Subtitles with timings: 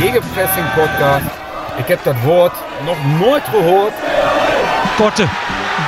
[0.00, 1.30] Gegenpressing podcast.
[1.76, 2.52] Ik heb dat woord
[2.84, 3.92] nog nooit gehoord.
[4.96, 5.26] Korte.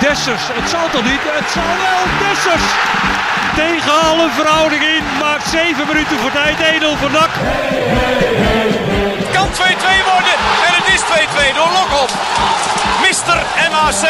[0.00, 0.44] Dessers.
[0.58, 1.22] Het zal toch niet?
[1.38, 2.02] Het zal wel.
[2.22, 2.66] Dessers.
[3.62, 5.04] Tegen alle verhouding in.
[5.20, 6.56] Maakt 7 minuten voor tijd.
[6.58, 7.32] 1-0 voor NAC.
[9.22, 9.58] Het kan 2-2
[10.12, 10.36] worden.
[10.66, 11.02] En het is
[11.50, 12.10] 2-2 door Lokop.
[13.06, 13.38] Mister
[13.72, 14.02] MAC.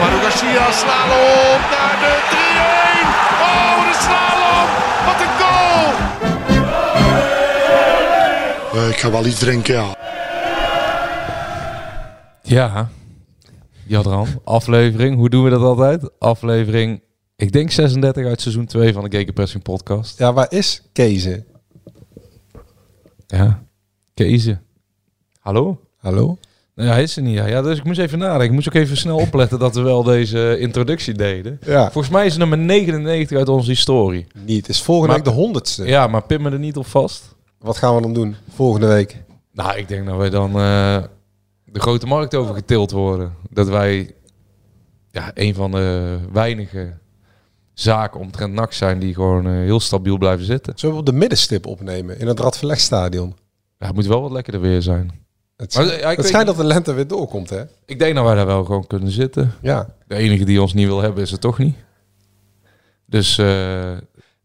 [0.00, 3.08] Manu Garcia slalom naar de 3-1.
[3.48, 4.68] Oh, de slalom.
[5.06, 5.45] Wat een goal.
[8.88, 9.96] Ik ga wel iets drinken, ja.
[12.42, 12.88] Ja,
[13.86, 15.16] Jadran, aflevering.
[15.16, 16.10] Hoe doen we dat altijd?
[16.18, 17.02] Aflevering,
[17.36, 20.18] ik denk 36 uit seizoen 2 van de Gegenpressing podcast.
[20.18, 21.46] Ja, waar is Kezen?
[23.26, 23.62] Ja,
[24.14, 24.62] Kezen.
[25.40, 25.80] Hallo?
[25.96, 26.38] Hallo?
[26.74, 27.34] Nou, ja, hij is er niet.
[27.34, 27.46] Ja.
[27.46, 28.46] ja, dus ik moest even nadenken.
[28.46, 31.58] Ik moest ook even snel opletten dat we wel deze introductie deden.
[31.64, 31.90] Ja.
[31.90, 34.26] Volgens mij is het nummer 99 uit onze historie.
[34.44, 34.56] Niet.
[34.66, 35.84] Het is volgende Maar- week de honderdste.
[35.86, 37.34] Ja, maar pin me er niet op vast.
[37.66, 39.22] Wat gaan we dan doen volgende week?
[39.52, 41.02] Nou, ik denk dat wij dan eh,
[41.64, 43.34] de grote markt over getild worden.
[43.50, 44.14] Dat wij
[45.10, 46.92] ja, een van de weinige
[47.74, 50.72] zaken omtrent NAC zijn die gewoon eh, heel stabiel blijven zitten.
[50.76, 53.34] Zullen we op de middenstip opnemen in het Radverlegstadion?
[53.78, 55.10] Ja, het moet wel wat lekkerder weer zijn.
[55.56, 57.62] Het, Maar, schijnt- ja, ik het schijnt dat de lente weer doorkomt, hè?
[57.86, 59.52] Ik denk dat wij daar wel gewoon kunnen zitten.
[59.62, 59.88] Ja.
[60.06, 61.76] De enige die ons niet wil hebben is het toch niet.
[63.06, 63.46] Dus, eh,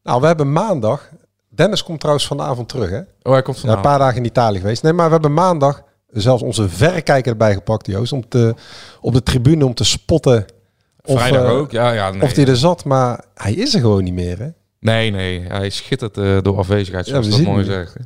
[0.04, 1.10] Nou, we hebben maandag...
[1.54, 3.00] Dennis komt trouwens vanavond terug, hè?
[3.22, 3.86] oh, hij komt Ja, vanavond.
[3.86, 4.84] een paar dagen in Italië geweest.
[4.84, 8.14] Nee, maar we hebben maandag zelfs onze verrekijker erbij gepakt, Joost.
[8.14, 8.56] Om te,
[9.02, 10.46] op de tribune om te spotten
[11.06, 11.92] of, Vrijdag eh, ook, ja.
[11.92, 12.22] ja nee.
[12.22, 12.86] of hij er zat.
[12.86, 14.48] Maar hij is er gewoon niet meer, hè?
[14.80, 17.96] Nee, nee, hij schittert eh, door afwezigheid, Ja, zoals we dat mooi zegt.
[17.96, 18.02] Ja,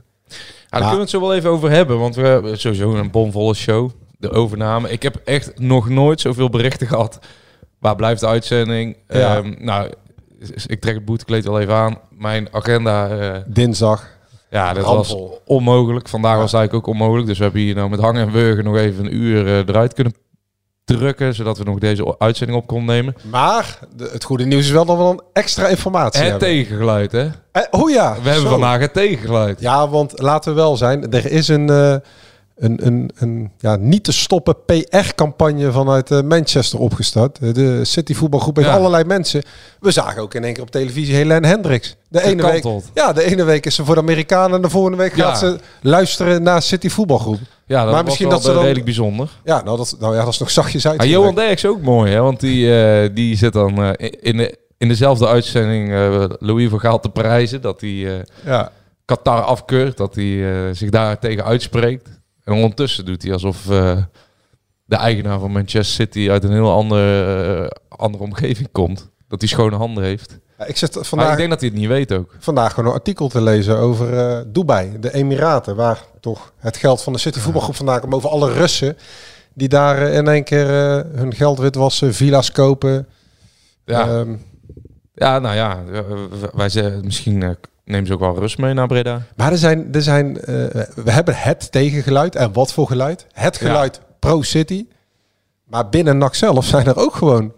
[0.70, 3.54] daar kunnen we het zo wel even over hebben, want we hebben sowieso een bomvolle
[3.54, 3.90] show.
[4.18, 4.90] De overname.
[4.92, 7.20] Ik heb echt nog nooit zoveel berichten gehad.
[7.80, 8.98] Waar blijft de uitzending?
[9.08, 9.36] Ja.
[9.36, 9.92] Ehm, nou,
[10.66, 11.98] ik trek het boetekleed wel even aan.
[12.10, 14.08] Mijn agenda, eh, Dinsdag.
[14.50, 16.08] ja, dat was onmogelijk.
[16.08, 16.38] Vandaag Ja.
[16.40, 17.28] was het eigenlijk ook onmogelijk.
[17.28, 19.94] Dus we hebben hier nou met hangen en wurgen nog even een uur eh, eruit
[19.94, 20.14] kunnen
[20.86, 23.16] drukken, zodat we nog deze uitzending op konden nemen.
[23.32, 26.48] Maar de- het goede nieuws is wel dat we dan extra informatie Het hebben.
[26.48, 27.28] tegengeluid, hè?
[27.52, 28.14] Eh, oh ja.
[28.14, 28.50] We hebben zo.
[28.50, 29.60] vandaag het tegengeluid.
[29.62, 31.96] Ja, want laten we wel zijn, er is een, eh,
[32.56, 37.40] een, een, een ja, niet te stoppen PR-campagne vanuit eh, Manchester opgestart.
[37.42, 38.76] Eh, De City voetbalgroep heeft Ja.
[38.76, 39.44] allerlei mensen.
[39.80, 41.96] We zagen ook in één keer op televisie Helene Hendricks.
[42.10, 44.98] De ene, week, ja, de ene week is ze voor de Amerikanen en de volgende
[44.98, 45.26] week Ja.
[45.28, 47.40] gaat ze luisteren naar City voetbalgroep.
[47.66, 49.30] Ja, dat Maar was misschien wel dat ze dan- redelijk bijzonder.
[49.44, 50.98] Ja, nou dat, nou ja, dat is nog zachtjes uit.
[50.98, 52.22] Maar Johan Derks ook mooi, hè?
[52.22, 55.90] Want die, eh, die zit dan in, de, in dezelfde uitzending
[56.40, 57.62] Louis van Gaal te prijzen.
[57.62, 58.72] Dat hij Ja.
[59.06, 62.10] Qatar afkeurt, dat hij zich daar tegen uitspreekt.
[62.46, 63.98] En ondertussen doet hij alsof eh,
[64.86, 69.10] de eigenaar van Manchester City uit een heel andere, eh, andere omgeving komt.
[69.28, 70.40] Dat hij schone handen heeft.
[70.58, 72.36] Ja, ik zit Maar vandaag, ik denk dat hij het niet weet ook.
[72.40, 77.02] vandaag gewoon een artikel te lezen over eh, Dubai, de Emiraten, waar toch het geld
[77.02, 78.98] van de City voetbalgroep vandaan komt over alle Russen
[79.54, 80.68] die daar in één keer
[81.14, 83.08] hun geld witwassen, villa's kopen.
[83.86, 84.36] Ja, Ehm,
[85.14, 85.84] ja nou ja,
[86.54, 89.22] wij zeggen misschien nemen ze ook wel rust mee naar Breda.
[89.36, 90.46] maar er zijn, er zijn eh,
[90.96, 92.36] we hebben het tegengeluid.
[92.36, 93.26] En wat voor geluid?
[93.32, 93.68] Het Ja.
[93.68, 94.86] geluid pro-City.
[95.66, 97.54] Maar binnen NAC zelf zijn er ook gewoon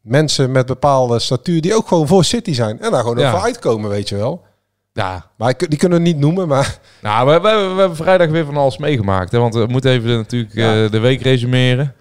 [0.00, 2.80] mensen met bepaalde statuur die ook gewoon voor City zijn.
[2.80, 3.30] En daar gewoon Ja.
[3.30, 4.42] voor uitkomen, weet je wel.
[4.92, 8.44] Ja, Maar die kunnen we niet noemen, maar Nou, we, we, we hebben vrijdag weer
[8.44, 9.32] van alles meegemaakt.
[9.32, 9.38] Hè?
[9.38, 10.84] Want we moeten even de- natuurlijk Ja.
[10.84, 11.94] eh, de week resumeren.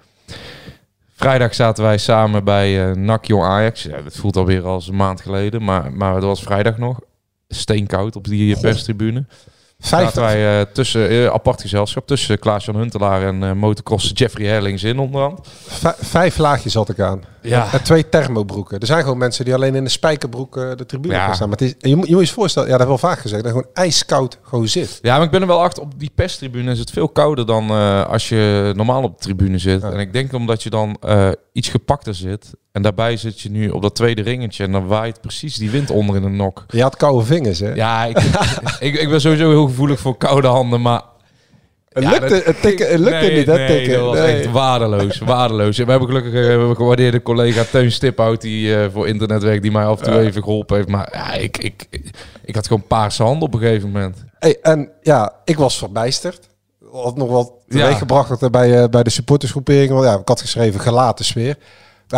[1.16, 3.84] Vrijdag zaten wij samen bij eh NAC Jong Ajax.
[3.84, 5.64] Ja, dat voelt alweer als een maand geleden.
[5.64, 7.00] Maar, maar het was vrijdag nog.
[7.54, 9.26] Steenkoud op die perstribune.
[9.80, 14.48] vijf, Zaten wij eh, tussen, eh, apart gezelschap, tussen Klaas-Jan Huntelaar en eh motocross Jeffrey
[14.48, 15.40] Herlings in onderhand.
[15.68, 17.24] vij- vijf laagjes had ik aan.
[17.44, 17.74] Ja.
[17.74, 18.80] En twee thermobroeken.
[18.80, 21.26] Er zijn gewoon mensen die alleen in een spijkerbroek eh, de tribune Ja.
[21.26, 21.50] gaan staan.
[21.50, 23.44] Maar het is, je, moet je moet je eens voorstellen, ja, dat wel vaak gezegd,
[23.44, 25.00] dat gewoon ijskoud gewoon zit.
[25.02, 25.84] Ja, maar ik ben er wel achter.
[25.84, 29.58] Op die perstribune is het veel kouder dan eh, als je normaal op de tribune
[29.58, 29.82] zit.
[29.82, 29.92] Ja.
[29.92, 32.52] En ik denk omdat je dan eh, iets gepakter zit.
[32.72, 34.64] En daarbij zit je nu op dat tweede ringetje.
[34.64, 36.66] En dan waait precies die wind onder in de nok.
[36.68, 37.74] Je had koude vingers, hè?
[37.74, 38.18] Ja, ik,
[38.80, 40.82] ik, ik ben sowieso heel gevoelig voor koude handen.
[40.82, 41.02] Maar
[41.94, 43.94] Het Ja, lukte, dat- het tikken, het lukte nee, niet, hè, nee, tikken.
[43.94, 44.36] dat was Nee.
[44.36, 45.78] echt waardeloos, waardeloos.
[45.80, 49.72] En we hebben gelukkig eh, gewaardeerde collega Teun Stiphout, die eh, voor internet werkt, die
[49.72, 50.88] mij af en toe even geholpen heeft.
[50.90, 51.88] Maar ja, ik, ik,
[52.46, 54.24] ik had gewoon paarse handen op een gegeven moment.
[54.40, 56.40] Hey, en ja, ik was verbijsterd.
[56.92, 57.78] Had nog wat Ja.
[57.80, 59.92] teweeggebracht dat er bij, eh, bij de supportersgroepering.
[59.92, 61.56] Want ja, ik had geschreven gelaten sfeer.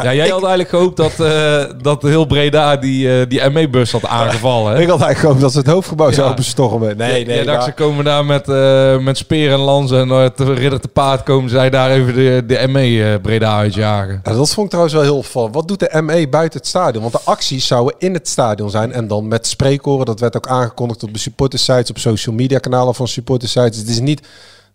[0.03, 3.91] Ja, jij ik, had eigenlijk gehoopt dat, eh, dat heel Breda die, eh, die ME-bus
[3.91, 4.73] had aangevallen.
[4.73, 4.81] Hè?
[4.81, 6.13] ik had eigenlijk gehoopt dat ze het hoofdgebouw Ja.
[6.13, 6.97] zouden bestormen.
[6.97, 7.45] Nee, nee.
[7.45, 10.87] maar- ze komen daar met, eh, met speer en lansen en uh, te ridder te
[10.87, 14.21] paard komen zij daar even de, de ME Breda uitjagen.
[14.23, 15.53] Ja, dat vond ik trouwens wel heel opvallend.
[15.55, 17.01] Wat doet de ME buiten het stadion?
[17.01, 18.91] Want de acties zouden in het stadion zijn.
[18.91, 20.05] En dan met spreekkoren.
[20.05, 23.77] Dat werd ook aangekondigd op de supportersites, op social media kanalen van supportersites.
[23.77, 24.21] Het is niet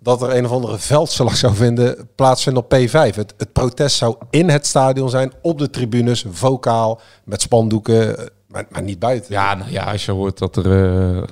[0.03, 3.15] dat er een of andere veldslag zou vinden, plaatsvinden op P5.
[3.15, 8.27] Het, het protest zou in het stadion zijn, op de tribunes, vocaal, met spandoeken, eh,
[8.49, 9.33] maar, maar niet buiten.
[9.33, 11.23] Ja, nou ja, als je hoort dat er eh,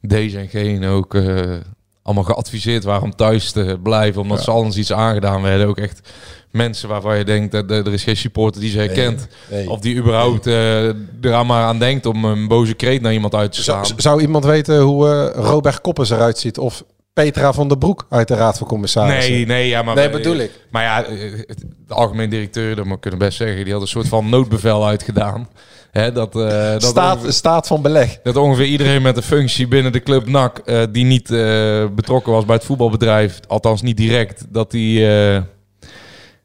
[0.00, 1.56] deze en geen ook eh,
[2.02, 5.66] allemaal geadviseerd waren om thuis te blijven, omdat ze anders iets aangedaan werden.
[5.66, 6.08] Ook echt
[6.50, 9.26] mensen waarvan je denkt dat er is geen supporter die ze herkent.
[9.50, 9.70] nee.
[9.70, 10.88] Of die überhaupt eh
[11.20, 13.84] er maar aan denkt om een boze kreet naar iemand uit te slaan.
[13.96, 16.58] zou iemand weten hoe Robert Koppers eruit ziet?
[16.58, 16.84] Of
[17.22, 19.32] Petra van der Broek uit de Raad van Commissarissen?
[19.32, 20.50] Nee, nee, ja, maar Nee, bedoel ik.
[20.70, 21.16] Maar ja, eh,
[21.86, 24.86] de algemeen directeur, dat moet ik kunnen best zeggen, die had een soort van noodbevel
[24.86, 25.48] uitgedaan.
[25.90, 28.18] Hè, dat, eh, dat, staat, ongeveer, staat van beleg.
[28.22, 31.28] dat ongeveer iedereen met een functie binnen de club NAC, eh, die niet
[31.94, 35.00] betrokken was bij het voetbalbedrijf, althans niet direct, dat die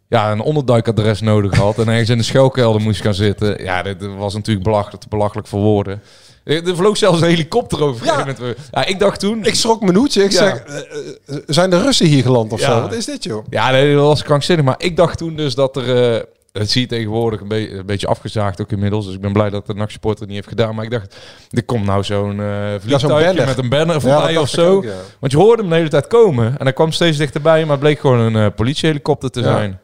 [0.08, 3.64] ja, een onderduikadres nodig had en ergens in de schuilkelder moest gaan zitten.
[3.64, 6.02] Ja, dit was natuurlijk belachelijk, te belachelijk voor woorden.
[6.46, 8.06] Eh, Er vloog zelfs een helikopter over.
[8.06, 8.26] Ja.
[8.40, 8.54] Ja.
[8.72, 9.46] Ja, ik dacht toen...
[9.46, 10.24] Ik schrok mijn hoedje.
[10.24, 10.38] Ik Ja.
[10.38, 10.78] zeg, eh,
[11.26, 12.66] eh, zijn de Russen hier geland of Ja.
[12.76, 12.82] zo?
[12.82, 13.46] Wat is dit, joh?
[13.50, 14.66] Ja, nee, dat was krankzinnig.
[14.66, 16.26] Maar ik dacht toen dus dat er...
[16.52, 19.06] het zie je tegenwoordig een, be- een beetje afgezaagd ook inmiddels.
[19.06, 20.76] Dus ik ben blij dat de NAC supporter niet heeft gedaan.
[20.76, 21.16] Maar ik dacht,
[21.50, 22.48] er komt nou zo'n eh
[22.80, 24.76] vliegtuigje met een banner Ja, voorbij dat of zo.
[24.76, 24.90] ook, ja.
[25.20, 26.46] Want je hoorde hem de hele tijd komen.
[26.46, 27.62] En hij kwam steeds dichterbij.
[27.62, 29.46] Maar het bleek gewoon een eh, politiehelikopter te Ja.
[29.46, 29.80] zijn.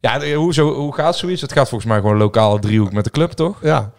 [0.00, 1.40] Ja, hoe, zo, hoe gaat zoiets?
[1.40, 3.58] Het gaat volgens mij gewoon lokale driehoek met de club, toch?
[3.62, 3.90] Ja.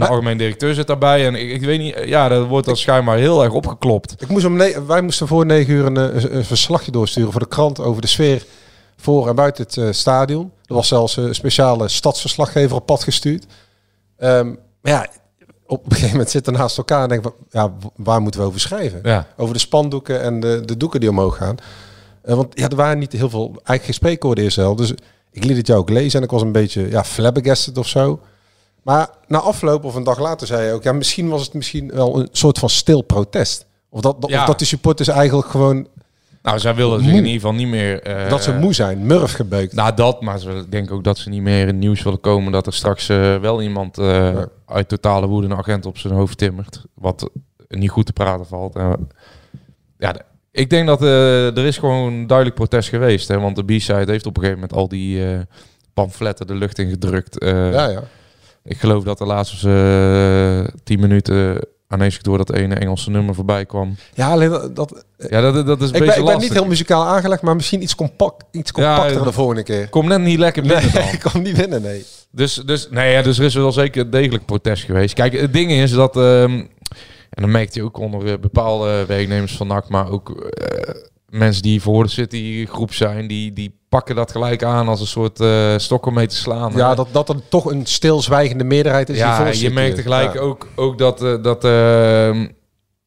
[0.00, 1.26] En de algemeen directeur zit daarbij.
[1.26, 4.14] En ik, ik weet niet, ja, dat wordt dan schijnbaar heel erg opgeklopt.
[4.18, 4.56] Ik moest om
[4.86, 8.02] wij moesten voor negen uur een, eh, een, een verslagje doorsturen voor de krant over
[8.02, 8.46] de sfeer
[8.96, 10.52] voor en buiten het eh, stadion.
[10.64, 13.46] Er was zelfs een speciale stadsverslaggever op pad gestuurd.
[14.16, 14.46] Ehm,
[14.80, 15.06] maar ja,
[15.66, 19.00] op een gegeven moment zitten naast elkaar en denken ja, waar moeten we over schrijven?
[19.02, 19.26] Ja.
[19.36, 21.56] Over de spandoeken en de, de doeken die omhoog gaan.
[22.22, 24.76] Eh, want ja, er waren niet heel veel, eigenlijk geen spreekwoorden eerst wel.
[24.76, 24.92] Dus
[25.30, 28.20] ik liet het jou ook lezen en ik was een beetje ja, flabbergasted of zo.
[28.86, 31.90] Maar na afloop of een dag later zei je ook, ja, misschien was het misschien
[31.94, 33.66] wel een soort van stil protest.
[33.88, 34.40] Of dat, Ja.
[34.40, 35.86] of dat de supporters eigenlijk gewoon,
[36.42, 36.98] Nou, zij Moe.
[36.98, 38.02] in ieder geval niet meer...
[38.02, 39.72] eh, dat ze moe zijn, murf gebeukt.
[39.72, 42.52] Nou, dat, maar ze denken ook dat ze niet meer in het nieuws willen komen
[42.52, 44.46] dat er straks eh, wel iemand eh, Ja.
[44.66, 46.82] uit totale woede een agent op zijn hoofd timmert.
[46.94, 47.30] Wat
[47.68, 48.76] niet goed te praten valt.
[48.76, 49.08] En,
[49.98, 50.14] ja,
[50.50, 53.28] ik denk dat er is gewoon duidelijk protest geweest.
[53.28, 55.24] Hè, want de B-side heeft op een gegeven moment al die
[55.94, 57.36] pamfletten de lucht in gedrukt.
[57.44, 58.02] Ja, ja.
[58.66, 59.68] Ik geloof dat de laatste
[60.70, 63.96] eh, tien minuten ineens door dat ene Engelse nummer voorbij kwam.
[64.14, 66.66] ja alleen dat, dat- Ja, dat, dat is een ik, ben, ik ben niet heel
[66.66, 69.88] muzikaal aangelegd, maar misschien iets, compact, iets Ja, compacter eh, de volgende keer.
[69.88, 71.02] Kom net niet lekker binnen dan.
[71.02, 72.04] Nee, ik kan niet winnen, nee.
[72.30, 75.14] Dus, dus, nee, ja, dus er is wel zeker degelijk protest geweest.
[75.14, 76.50] Kijk, het ding is dat, ehm,
[77.30, 80.94] en dan merkt je ook onder eh, bepaalde werknemers van NAC, maar ook eh,
[81.28, 85.06] mensen die voor de City groep zijn, die, die pakken dat gelijk aan als een
[85.06, 86.72] soort eh stok om mee te slaan.
[86.74, 86.94] Ja, hè.
[86.94, 89.18] dat, dat er toch een stilzwijgende meerderheid is.
[89.18, 90.40] ja voor je merkt tegelijk ja.
[90.40, 92.46] ook, ook dat, eh, dat ehm,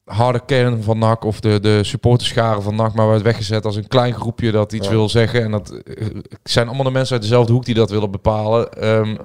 [0.04, 3.86] harde kern van NAC of de, de supporterscharen van NAC maar werd weggezet als een
[3.88, 4.92] klein groepje dat iets Ja.
[4.92, 5.42] wil zeggen.
[5.42, 6.06] En dat eh,
[6.42, 8.72] zijn allemaal de mensen uit dezelfde hoek die dat willen bepalen.
[8.72, 9.16] Ehm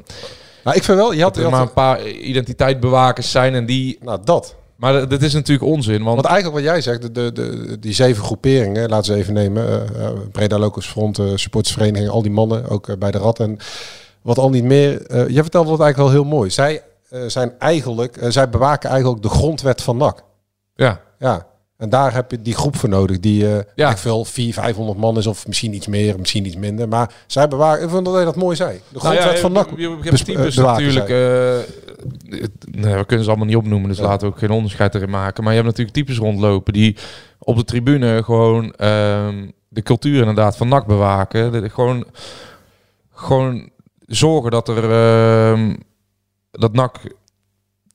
[0.63, 3.53] Nou, ik vind wel, je had, dat je er had- maar een paar identiteitsbewakers zijn
[3.55, 3.97] en die...
[4.01, 4.55] nou dat.
[4.75, 6.15] Maar dat- is natuurlijk onzin, want...
[6.15, 9.95] Want eigenlijk wat jij zegt, de, de, de, die zeven groeperingen, laten ze even nemen.
[9.99, 13.39] eh, Breda Locus Front, eh, supportersvereniging, al die mannen, ook bij de Rad.
[13.39, 13.57] En
[14.21, 14.91] wat al niet meer.
[15.31, 16.49] jij vertelde dat eigenlijk wel heel mooi.
[16.49, 16.81] Zij
[17.27, 20.23] zijn eigenlijk, zij bewaken eigenlijk de grondwet van NAC.
[20.75, 21.45] Ja, Ja.
[21.77, 23.89] En daar heb je die groep voor nodig, die eh Ja.
[23.91, 26.87] ik veel 400, 500 man is, of misschien iets meer, misschien iets minder.
[26.87, 28.71] Maar zij bewaken, ik vond dat je dat mooi zei.
[28.77, 29.69] De nou grondwet ja, van NAC.
[29.69, 31.09] je, je, hebt types natuurlijk...
[31.09, 31.57] eh,
[32.39, 34.03] het- nee, we kunnen ze allemaal niet opnoemen, dus Ja.
[34.03, 35.43] laten we ook geen onderscheid erin maken.
[35.43, 36.97] Maar je hebt natuurlijk types rondlopen die
[37.39, 41.51] op de tribune gewoon ehm, de cultuur inderdaad van NAC bewaken.
[41.51, 42.05] De- gewoon,
[43.13, 43.69] gewoon
[44.05, 44.91] zorgen dat er...
[44.91, 45.75] ehm,
[46.51, 46.97] dat NAC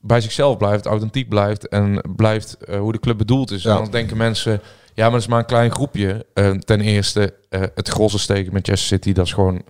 [0.01, 3.63] bij zichzelf blijft, authentiek blijft en blijft eh, hoe de club bedoeld is.
[3.63, 3.71] Ja.
[3.71, 4.61] En dan denken mensen,
[4.95, 6.27] ja, maar dat is maar een klein groepje.
[6.35, 9.63] Eh, ten eerste, eh, het grosse steken met Manchester City, dat is gewoon,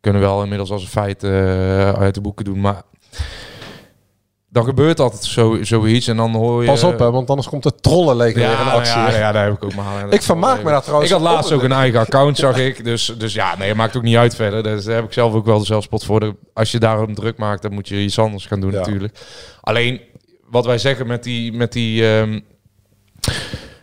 [0.00, 2.60] kunnen we wel inmiddels als een feit uit de boeken doen.
[2.60, 2.82] Maar
[4.54, 6.68] dan gebeurt altijd zo, zoiets en dan hoor je...
[6.68, 9.00] Pas op, hè, want anders komt de trollenleger Ja, weer in nou actie.
[9.00, 10.12] ja, ja, daar heb ik ook maar.
[10.12, 12.84] Ik vermaak me daar trouwens Ik had laatst ook een eigen account, zag ik.
[12.84, 14.62] Dus, dus ja, nee, maakt ook niet uit verder.
[14.62, 16.34] Dus daar heb ik zelf ook wel de zelfspot voor.
[16.52, 18.78] Als je daarom druk maakt, dan moet je iets anders gaan doen Ja.
[18.78, 19.18] natuurlijk.
[19.60, 20.00] Alleen,
[20.50, 22.40] wat wij zeggen met die, met die ehm,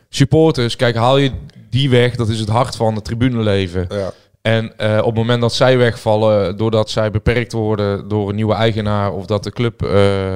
[0.09, 0.75] supporters.
[0.75, 1.31] Kijk, haal je
[1.69, 3.87] die weg, dat is het hart van het tribuneleven.
[3.89, 4.11] Ja.
[4.41, 8.53] En eh, op het moment dat zij wegvallen, doordat zij beperkt worden door een nieuwe
[8.53, 10.35] eigenaar of dat de club eh,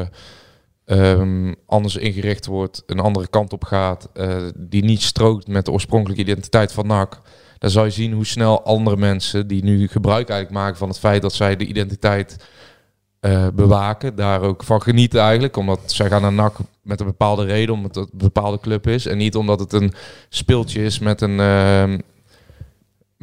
[0.86, 5.72] ehm, anders ingericht wordt, een andere kant op gaat, eh, die niet strookt met de
[5.72, 7.22] oorspronkelijke identiteit van NAC,
[7.58, 11.00] dan zal je zien hoe snel andere mensen die nu gebruik eigenlijk maken van het
[11.00, 12.38] feit dat zij de identiteit
[13.54, 17.76] bewaken, daar ook van genieten eigenlijk, omdat zij gaan naar NAC met een bepaalde reden,
[17.76, 19.94] omdat het een bepaalde club is en niet omdat het een
[20.30, 21.98] speeltje is met een ehm,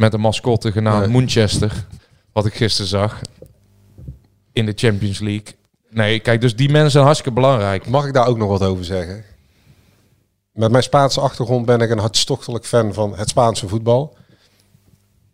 [0.02, 1.08] met een mascotte genaamd Nee.
[1.08, 1.86] Manchester,
[2.32, 3.20] wat ik gisteren zag
[4.52, 5.54] in de Champions League.
[5.90, 7.86] Nee, kijk, dus die mensen zijn hartstikke belangrijk.
[7.86, 9.24] Mag ik daar ook nog wat over zeggen?
[10.52, 14.16] Met mijn Spaanse achtergrond ben ik een hartstochtelijk fan van het Spaanse voetbal.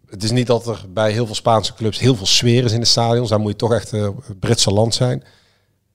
[0.07, 2.81] Het is niet dat er bij heel veel Spaanse clubs heel veel sfeer is in
[2.81, 3.29] de stadions.
[3.29, 4.09] Daar moet je toch echt eh
[4.41, 5.25] Britse land zijn.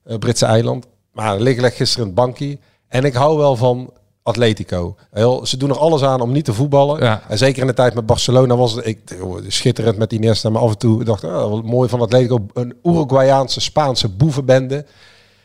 [0.04, 0.86] Eh, Britse eiland.
[1.12, 2.58] Maar ik leg gisteren in het bankje.
[2.88, 3.92] En ik hou wel van
[4.26, 4.96] Atletico.
[5.10, 7.02] Heel, ze doen er alles aan om niet te voetballen.
[7.02, 7.22] Ja.
[7.28, 8.98] En zeker in de tijd met Barcelona was het ik,
[9.48, 10.50] schitterend met Iniesta.
[10.50, 12.46] Maar af en toe dacht ik, oh, wat mooi van Atletico.
[12.52, 14.86] Een Uruguayaanse, Spaanse boevenbende.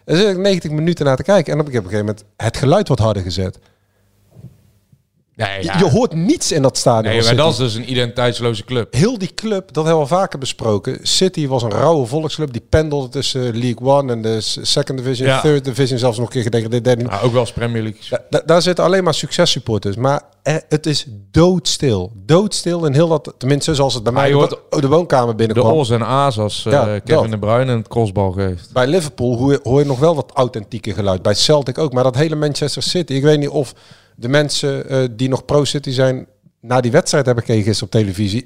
[0.05, 1.53] Daar zit ik 90 minuten naar te kijken.
[1.53, 3.59] En op een gegeven moment het geluid wat harder gezet.
[5.39, 7.13] Nee, Je, je hoort niets in dat stadion.
[7.13, 8.93] nee maar dat is dus een identiteitsloze club.
[8.93, 10.99] Heel die club, dat hebben we al vaker besproken.
[11.01, 12.51] City was een rauwe volksclub.
[12.51, 15.41] Die pendelde tussen League One en de Second Division, Ja.
[15.41, 15.99] Third Division.
[15.99, 16.83] Zelfs nog een keer gedegradeerd.
[16.83, 17.09] derde.
[17.23, 18.01] Ook wel eens Premier League.
[18.09, 19.95] Da- da- daar zitten alleen maar successupporters.
[19.95, 22.11] Maar er- het is doodstil.
[22.15, 23.33] Doodstil in heel dat...
[23.37, 25.73] Tenminste, zoals het bij mij de, hoort de woonkamer De binnenkwam.
[25.77, 27.31] O's en A's als eh, Ja, Kevin dat.
[27.31, 28.69] De Bruyne een crossbal geeft.
[28.73, 31.21] Bij Liverpool hoor je, hoor je nog wel dat authentieke geluid.
[31.21, 31.93] Bij Celtic ook.
[31.93, 33.13] Maar dat hele Manchester City.
[33.13, 33.73] Ik weet niet of
[34.19, 36.27] de mensen eh, die nog pro-City zijn...
[36.61, 38.45] naar die wedstrijd hebben gekeken gisteren op televisie.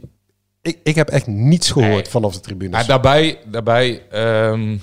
[0.62, 2.06] Ik, ik heb echt niets gehoord Nee.
[2.06, 2.72] vanaf de tribunes.
[2.74, 4.78] Maar daarbij, daarbij ehm,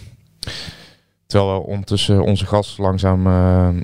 [1.26, 3.80] terwijl we ondertussen onze gast langzaam ehm,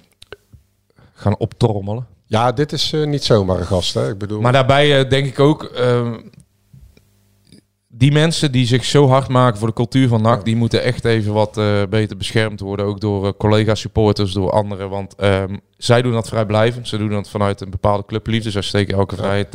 [1.14, 2.06] gaan optrommelen.
[2.26, 3.94] Ja, dit is eh, niet zomaar een gast.
[3.94, 4.10] Hè?
[4.10, 6.14] Ik bedoel, Maar daarbij eh, denk ik ook, ehm,
[7.98, 11.04] die mensen die zich zo hard maken voor de cultuur van NAC, die moeten echt
[11.04, 12.86] even wat eh, beter beschermd worden.
[12.86, 14.90] Ook door eh, collega-supporters, door anderen.
[14.90, 16.88] Want ehm, zij doen dat vrijblijvend.
[16.88, 18.50] Ze doen dat vanuit een bepaalde clubliefde.
[18.50, 19.48] Zij steken elke vrije,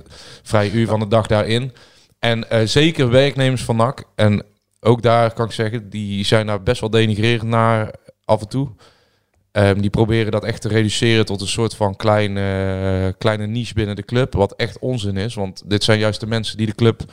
[0.43, 1.74] vrije uur van de dag daarin.
[2.19, 4.03] En eh, zeker werknemers van NAC.
[4.15, 4.43] En
[4.79, 7.91] ook daar kan ik zeggen, die zijn daar best wel denigrerend naar
[8.25, 8.69] af en toe.
[9.51, 13.95] Ehm, die proberen dat echt te reduceren tot een soort van kleine, kleine niche binnen
[13.95, 14.33] de club.
[14.33, 15.33] Wat echt onzin is.
[15.33, 17.03] Want dit zijn juist de mensen die de club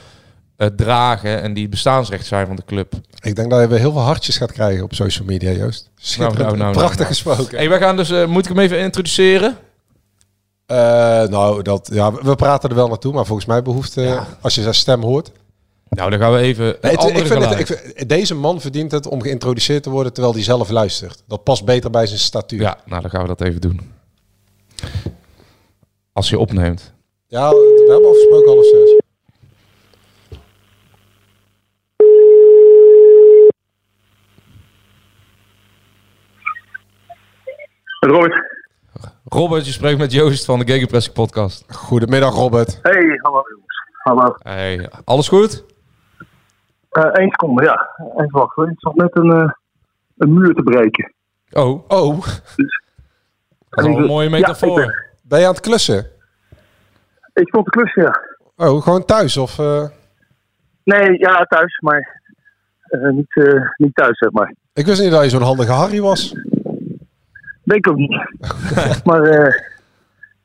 [0.77, 2.93] dragen en die bestaansrecht zijn van de club.
[3.21, 5.91] ik denk dat je weer heel veel hartjes gaat krijgen op social media, Joost.
[5.97, 6.39] Schitterend.
[6.39, 7.09] nou, nou, Prachtig nou.
[7.09, 7.57] gesproken.
[7.59, 9.57] Hey, wij gaan dus, eh, moet ik hem even introduceren?
[10.67, 10.77] Eh,
[11.29, 13.13] nou, dat, ja, we praten er wel naartoe.
[13.13, 15.31] Maar volgens mij behoeft, eh, als je zijn stem hoort...
[15.89, 16.65] Nou, dan gaan we even.
[16.65, 20.13] Nee, het- ik vind het, ik vind- deze man verdient het om geïntroduceerd te worden
[20.13, 21.23] terwijl hij zelf luistert.
[21.27, 22.61] Dat past beter bij zijn statuur.
[22.61, 23.81] Ja, nou dan gaan we dat even doen.
[26.13, 26.93] Als je opneemt.
[27.27, 28.97] Ja, we hebben afgesproken half zes.
[38.01, 38.35] Robert.
[39.29, 41.65] Robert, je spreekt met Joost van de Gegenpressing podcast.
[41.75, 42.79] Goedemiddag, Robert.
[42.83, 43.83] Hey, hallo jongens.
[44.03, 44.35] Hallo.
[44.39, 45.65] Hey, alles goed?
[46.91, 47.89] Eén seconde, ja.
[48.17, 48.71] Even wachten.
[48.71, 49.51] Ik zat net een, eh,
[50.17, 51.13] een muur te breken.
[51.53, 54.75] Oh, Oh, dat is wel een mooie metafoor.
[54.81, 56.07] ben- ben je aan het klussen?
[57.35, 58.21] ik stond te klussen, ja.
[58.67, 59.59] Oh, gewoon thuis of...
[59.59, 59.85] eh?
[60.85, 62.21] Nee, ja, thuis, maar
[62.83, 64.55] eh, niet, eh, niet thuis, zeg maar.
[64.73, 66.35] Ik wist niet dat je zo'n handige Harry was.
[67.69, 68.17] Denk ik ook niet.
[69.09, 69.55] maar eh,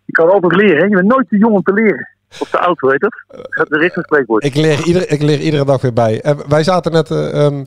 [0.05, 0.83] je kan altijd leren, hè.
[0.83, 2.07] Je bent nooit te jong om te leren.
[2.39, 3.23] Of te oud, weet dat?
[3.69, 4.43] Dat is een spreekwoord.
[4.43, 6.21] Ik leer, ieder, ik leer iedere dag weer bij.
[6.21, 7.63] En wij zaten net eh, ehm,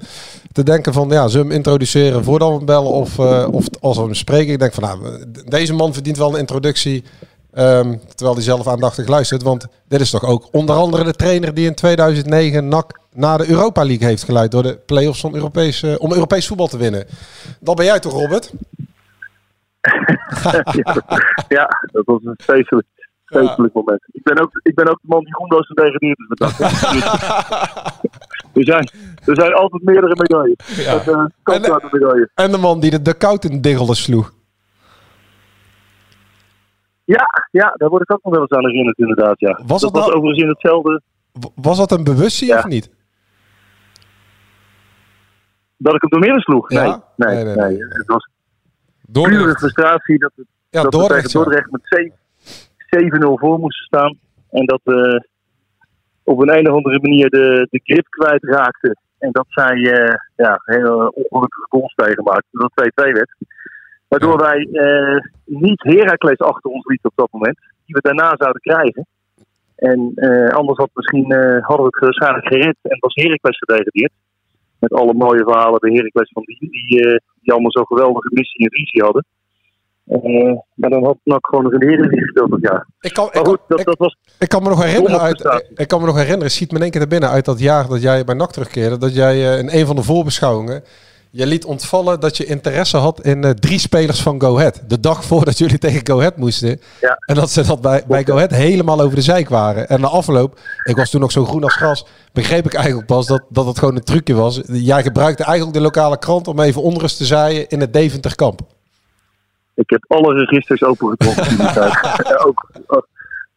[0.53, 3.67] te denken van, ja, zullen we hem introduceren voordat we hem bellen of, eh, of
[3.81, 4.53] als we hem spreken?
[4.53, 7.05] Ik denk van, nou, deze man verdient wel een introductie,
[7.53, 9.43] ehm, terwijl hij zelf aandachtig luistert.
[9.43, 13.49] Want dit is toch ook onder andere de trainer die in 2009 NAC naar de
[13.49, 17.07] Europa League heeft geleid door de play-offs om Europees, om Europees voetbal te winnen.
[17.61, 18.53] Dat ben jij toch, Robert?
[21.59, 22.87] ja, dat was een feestelijk,
[23.25, 24.05] feestelijk moment.
[24.13, 26.61] Ik ben, ook, ik ben ook de man die Groendoos gedegradeerd is met dat.
[28.55, 28.89] er, zijn,
[29.25, 30.85] er zijn altijd meerdere medailles.
[30.85, 30.93] Ja.
[30.93, 32.31] Dat, uh, kant uit de medaille.
[32.35, 34.35] En de man die de, de kouten diggelde sloeg.
[37.05, 39.41] Ja, ja, daar word ik ook nog wel eens aan herinnerd, inderdaad.
[39.41, 39.61] Ja.
[39.67, 41.03] Was dat dat was nou- overigens in hetzelfde
[41.55, 42.59] Was dat een bewustzijn Ja.
[42.59, 42.95] of niet?
[45.79, 46.69] dat ik hem door midden sloeg.
[46.69, 46.81] Nee,
[47.17, 47.45] Nee, nee.
[47.45, 47.79] nee, nee.
[47.79, 48.29] Het, was,
[49.13, 52.13] pure frustratie dat, het, Ja, dat we Dordrecht, tegen Dordrecht met ze-
[52.91, 54.19] 7-0 voor moesten staan.
[54.51, 55.29] En dat we
[56.23, 58.99] op een, een of andere manier de, de grip kwijtraakten.
[59.19, 62.49] En dat zij eh, ja, hele ongelukkige goals tegenmaakten.
[62.51, 63.35] Dat het 2-2 werd.
[64.09, 67.59] Waardoor wij eh, niet Heracles achter ons lieten op dat moment.
[67.85, 69.07] Die we daarna zouden krijgen.
[69.77, 72.77] En eh, anders had misschien, eh, hadden we het waarschijnlijk gered.
[72.83, 74.13] En was Heracles gedegradeerd.
[74.79, 78.65] Met alle mooie verhalen bij Heracles van die, die, eh, die allemaal zo geweldige missie
[78.65, 79.25] en visie hadden.
[80.07, 82.87] Eh, maar dan had NAC gewoon nog de Eredivisie gespeeld dat jaar.
[83.01, 86.01] Ik kan, Maar goed, dat, dat was Ik kan me nog herinneren, uit, ik kan
[86.01, 88.25] me nog herinneren, schiet me in één keer naar binnen uit dat jaar dat jij
[88.25, 90.83] bij NAC terugkeerde, dat jij eh, in een van de voorbeschouwingen,
[91.37, 94.83] je liet ontvallen dat je interesse had in eh, drie spelers van Go Ahead.
[94.87, 96.81] De dag voordat jullie tegen Go Ahead moesten.
[97.01, 97.17] Ja.
[97.27, 99.89] En dat ze dat bij, bij Go Ahead helemaal over de zijk waren.
[99.89, 103.27] En na afloop, ik was toen nog zo groen als gras, begreep ik eigenlijk pas
[103.27, 104.61] dat, dat het gewoon een trucje was.
[104.67, 108.61] Jij gebruikte eigenlijk de lokale krant om even onrust te zaaien in het Deventer kamp.
[109.75, 111.51] Ik heb alle registers opengetrokken.
[111.51, 112.37] in die tijd.
[112.47, 112.99] ook eh,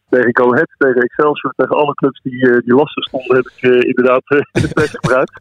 [0.08, 3.88] tegen Cohet, tegen Excelsior, tegen alle clubs die, eh, die lastig stonden, heb ik eh,
[3.88, 5.40] inderdaad in de pers gebruikt.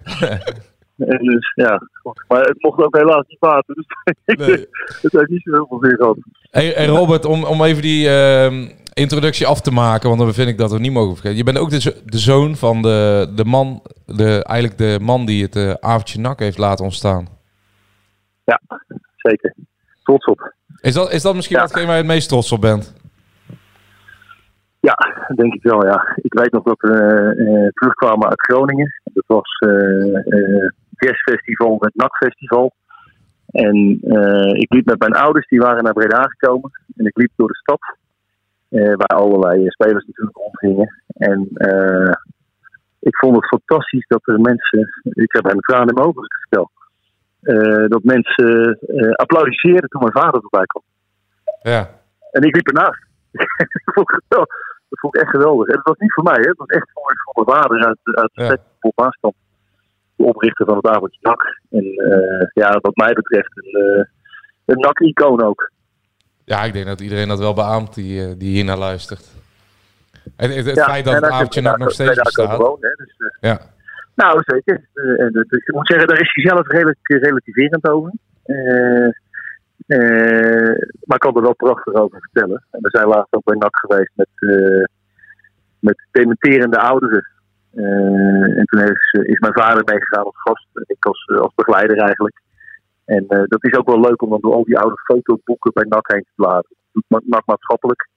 [1.00, 1.82] En dus, ja,
[2.28, 3.76] maar het mocht ook helaas niet baten.
[3.76, 3.86] Dus
[5.02, 6.18] het heeft niet zo heel veel zin gehad.
[6.52, 10.50] Hey, hey Robert, om, om even die ehm, introductie af te maken, want dan vind
[10.50, 11.38] ik dat we niet mogen vergeten.
[11.38, 15.26] Je bent ook de, zo- de zoon van de, de man, de, eigenlijk de man
[15.26, 17.28] die het eh, avondje nak heeft laten ontstaan.
[18.44, 18.62] Ja,
[19.16, 19.54] zeker.
[20.04, 20.54] Trots op.
[20.82, 21.62] Is dat, is dat misschien Ja.
[21.62, 22.94] watgeen waar je het meest trots op bent?
[24.80, 24.96] Ja,
[25.36, 26.14] denk ik wel, ja.
[26.16, 28.94] Ik weet nog dat we eh, terugkwamen uit Groningen.
[29.04, 29.60] Dat was
[31.06, 32.74] jazzfestival met NAC-festival.
[33.52, 36.72] En eh, ik liep met mijn ouders, die waren naar Breda gekomen.
[36.98, 37.98] En ik liep door de stad,
[38.70, 41.02] eh, waar allerlei eh, spelers natuurlijk rondgingen.
[41.08, 41.50] En
[43.00, 46.72] ik vond het fantastisch dat er mensen, ik heb een tranen in mijn ogen gesteld,
[47.90, 48.78] dat mensen
[49.16, 50.84] applaudisseerden toen mijn vader voorbij kwam.
[51.62, 51.90] Ja.
[52.32, 53.06] En ik liep ernaast.
[53.88, 54.56] dat, vond ik geweldig.
[54.90, 55.68] dat vond ik echt geweldig.
[55.68, 56.50] En het was niet voor mij, hè.
[56.50, 58.58] het was echt voor, voor mijn vader uit, uit de Ja.
[59.22, 59.36] Bob.
[60.20, 61.60] De oprichter van het avondje NAC.
[61.70, 64.06] En eh, ja, wat mij betreft een, eh,
[64.66, 65.72] een NAC-icoon ook.
[66.46, 69.26] Ja, ik denk dat iedereen dat wel beaamt die, eh, die hier naar luistert.
[70.36, 72.50] Het, het, het ja, feit dat en het avondje nak nog steeds bestaat.
[72.50, 72.90] gewoond, hè.
[72.90, 73.60] Dus, Ja.
[74.16, 74.88] Nou, zeker.
[74.94, 78.12] En, dus ik moet zeggen, daar is hij zelf redelijk relativerend over.
[81.06, 82.66] Maar ik kan er wel prachtig over vertellen.
[82.72, 84.84] En we zijn laatst ook bij NAC geweest met, eh,
[85.80, 87.28] met dementerende ouderen.
[87.76, 91.54] Eh, en toen is, is mijn vader meegegaan als gast en ik als, eh, als
[91.56, 92.42] begeleider eigenlijk.
[93.06, 95.86] En eh, dat is ook wel leuk om dan door al die oude fotoboeken bij
[95.90, 96.76] NAC heen te bladeren.
[96.92, 98.10] Dat doet NAC maatschappelijk.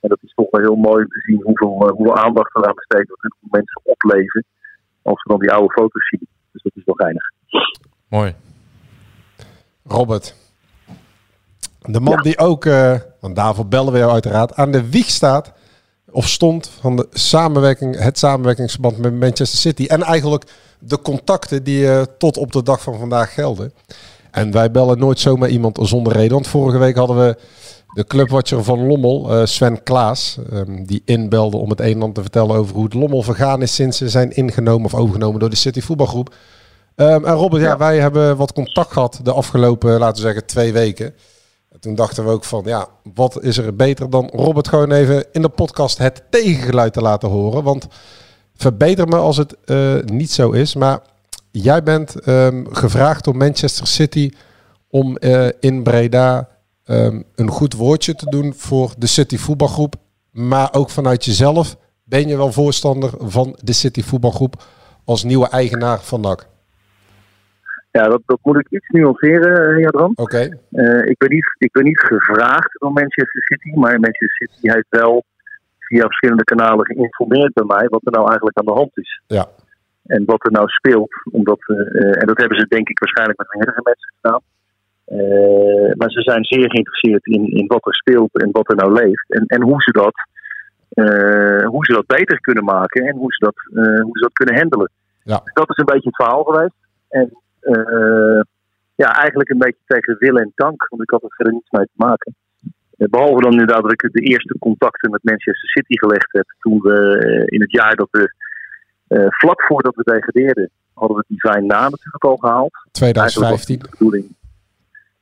[0.00, 2.74] En dat is toch wel heel mooi om te zien hoeveel, eh, hoeveel aandacht eraan
[2.74, 4.44] besteed wordt en hoeveel mensen opleven
[5.02, 6.28] als we dan die oude foto's zien.
[6.52, 7.22] Dus dat is wel geinig.
[8.08, 8.34] Mooi.
[9.84, 10.34] Robert.
[11.80, 12.20] De man Ja.
[12.20, 15.57] die ook, eh, want daarvoor bellen we jou uiteraard, aan de wieg staat
[16.10, 19.84] of stond van de samenwerking, het samenwerkingsverband met Manchester City.
[19.86, 20.44] En eigenlijk
[20.78, 23.72] de contacten die eh, tot op de dag van vandaag gelden.
[24.30, 26.32] En wij bellen nooit zomaar iemand zonder reden.
[26.32, 27.36] Want vorige week hadden we
[27.94, 32.14] de clubwatcher van Lommel, eh, Sven Klaas, ehm, die inbelde om het een en ander
[32.14, 35.50] te vertellen over hoe het Lommel vergaan is sinds ze zijn ingenomen of overgenomen door
[35.50, 36.34] de City voetbalgroep.
[36.94, 37.76] Ehm, en Robert, ja, Ja.
[37.76, 41.14] wij hebben wat contact gehad de afgelopen, laten we zeggen, twee weken.
[41.78, 45.26] En toen dachten we ook van, ja, wat is er beter dan Robert gewoon even
[45.32, 47.62] in de podcast het tegengeluid te laten horen.
[47.62, 47.86] Want
[48.54, 50.74] verbeter me als het eh, niet zo is.
[50.74, 51.00] Maar
[51.50, 54.30] jij bent ehm, gevraagd door Manchester City
[54.90, 56.48] om eh, in Breda
[56.84, 59.94] ehm, een goed woordje te doen voor de City voetbalgroep.
[60.30, 64.64] Maar ook vanuit jezelf ben je wel voorstander van de City voetbalgroep
[65.04, 66.48] als nieuwe eigenaar van NAC.
[67.90, 70.12] Ja, dat, dat moet ik iets nuanceren, eh, Jadran.
[70.14, 70.38] Oké,
[70.70, 74.86] Eh, ik, ben niet, ik ben niet gevraagd door Manchester City, maar Manchester City heeft
[74.88, 75.24] wel
[75.78, 79.22] via verschillende kanalen geïnformeerd bij mij wat er nou eigenlijk aan de hand is.
[79.26, 79.46] ja.
[80.06, 81.22] En wat er nou speelt.
[81.30, 84.40] Omdat, eh, eh, en dat hebben ze denk ik waarschijnlijk met meerdere mensen gedaan.
[85.04, 88.92] Eh, maar ze zijn zeer geïnteresseerd in, in wat er speelt en wat er nou
[88.92, 89.32] leeft.
[89.32, 90.14] En, en hoe, ze dat,
[90.88, 94.32] eh, hoe ze dat beter kunnen maken en hoe ze dat, eh, hoe ze dat
[94.32, 94.90] kunnen handelen.
[95.22, 95.40] Ja.
[95.44, 96.74] Dus dat is een beetje het verhaal geweest.
[97.08, 97.36] En eh,
[98.94, 101.84] ja, eigenlijk een beetje tegen wil en dank, want ik had er verder niets mee
[101.84, 102.34] te maken.
[102.96, 106.54] Eh, Behalve dan inderdaad dat ik de eerste contacten met Manchester City gelegd heb.
[106.58, 108.32] Toen we eh, in het jaar dat we,
[109.06, 112.74] eh, vlak voordat we degradeerden, hadden we Divine Na natuurlijk al gehaald.
[112.92, 113.78] Eigenlijk was 2015.
[113.78, 114.36] de bedoeling,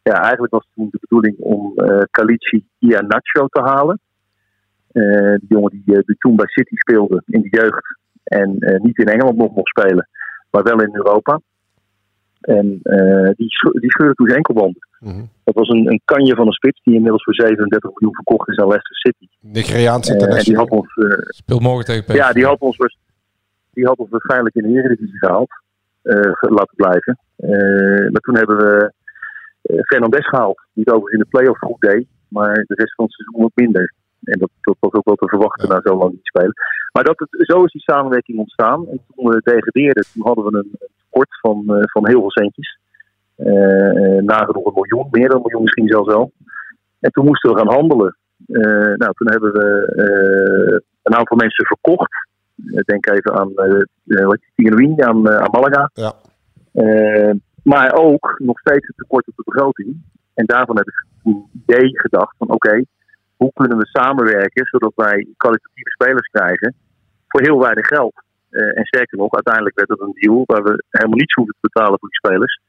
[0.03, 4.01] ja, eigenlijk was toen de bedoeling om eh Calici Ianacho te halen.
[4.93, 7.99] Eh die jongen die, eh, die toen bij City speelde in de jeugd.
[8.25, 10.09] En eh, niet in Engeland nog mocht spelen,
[10.51, 11.41] maar wel in Europa.
[12.47, 14.89] En eh, die, sche- die scheurde toen zijn enkelbanden.
[15.45, 18.57] Dat was een, een kanje van een spits die inmiddels voor 37 miljoen verkocht is
[18.59, 19.27] aan Leicester City.
[19.41, 20.63] Nigeriaans Eh, en die international.
[20.69, 22.15] had ons, eh, Speel morgen tegen PSV.
[22.17, 22.77] ja, die had ons,
[23.73, 25.51] die had ons waarschijnlijk in de Eredivisie gehaald.
[26.03, 27.19] eh, ge- laten blijven.
[27.37, 28.93] Eh, maar toen hebben we
[29.85, 30.67] Fernandes gehaald.
[30.75, 32.07] Die het overigens in de play-off goed deed.
[32.29, 33.93] Maar de rest van het seizoen wat minder.
[34.25, 36.53] En dat, dat was ook wel te verwachten na zo lang niet spelen.
[36.93, 38.89] Maar dat het, zo is die samenwerking ontstaan.
[38.89, 40.79] En toen we degradeerden, toen hadden we een
[41.17, 42.79] tekort van, eh, van heel veel centjes.
[43.37, 46.33] Eh, eh, nagenoeg een miljoen, meer dan een miljoen misschien zelfs wel.
[47.01, 48.17] En toen moesten we gaan handelen.
[48.97, 52.29] Nou, toen hebben we een aantal mensen verkocht.
[52.85, 55.91] Denk even aan uh, aan, aan Malaga.
[55.95, 56.13] Ja.
[57.63, 59.97] Maar ook nog steeds het tekort op de begroting.
[60.35, 62.85] En daarvan heb ik een idee gedacht van oké,
[63.37, 66.75] hoe kunnen we samenwerken zodat wij kwalitatieve spelers krijgen
[67.29, 68.26] voor heel weinig geld.
[68.57, 71.69] Eh, en sterker nog, uiteindelijk werd het een deal waar we helemaal niets hoeven te
[71.71, 72.61] betalen voor die spelers.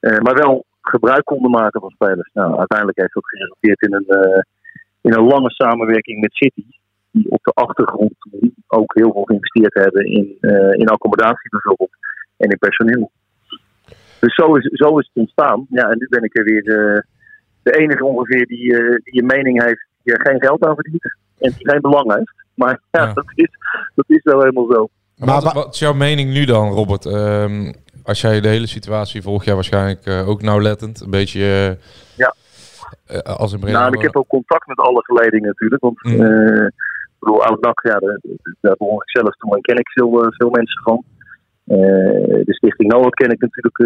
[0.00, 2.30] Eh, maar wel gebruik konden maken van spelers.
[2.32, 4.42] Nou, uiteindelijk heeft dat geresulteerd in een, eh,
[5.00, 6.64] in een lange samenwerking met City.
[7.10, 8.14] Die op de achtergrond
[8.66, 10.36] ook heel veel geïnvesteerd hebben in,
[10.70, 11.90] in accommodatie bijvoorbeeld.
[12.36, 13.10] En in personeel.
[14.22, 15.66] Dus zo is, zo is het ontstaan.
[15.68, 17.00] Ja, en nu ben ik er weer eh,
[17.62, 21.02] de enige ongeveer die, die een mening heeft die er geen geld aan verdient.
[21.38, 22.32] En die geen belang heeft.
[22.54, 23.12] Maar ja, Ja.
[23.18, 23.50] Dat, is,
[23.94, 24.88] dat is wel helemaal zo.
[25.24, 27.06] Maar wat, wa- wat is jouw mening nu dan, Robert?
[27.06, 27.72] Ehm,
[28.04, 31.00] als jij de hele situatie volg jij waarschijnlijk eh, ook nauwlettend.
[31.00, 32.34] Een beetje eh, Ja.
[33.06, 33.78] eh, als een Breda.
[33.80, 35.82] Nou, ik heb ook contact met alle geledingen natuurlijk.
[35.82, 36.12] Want Mm.
[36.20, 38.18] eh, ik bedoel, Oud-NAC, ja, daar,
[38.60, 41.04] daar behoor ik zelf toe en ken ik veel, veel mensen van.
[41.66, 41.78] Eh,
[42.44, 43.78] de Stichting NOAD ken ik natuurlijk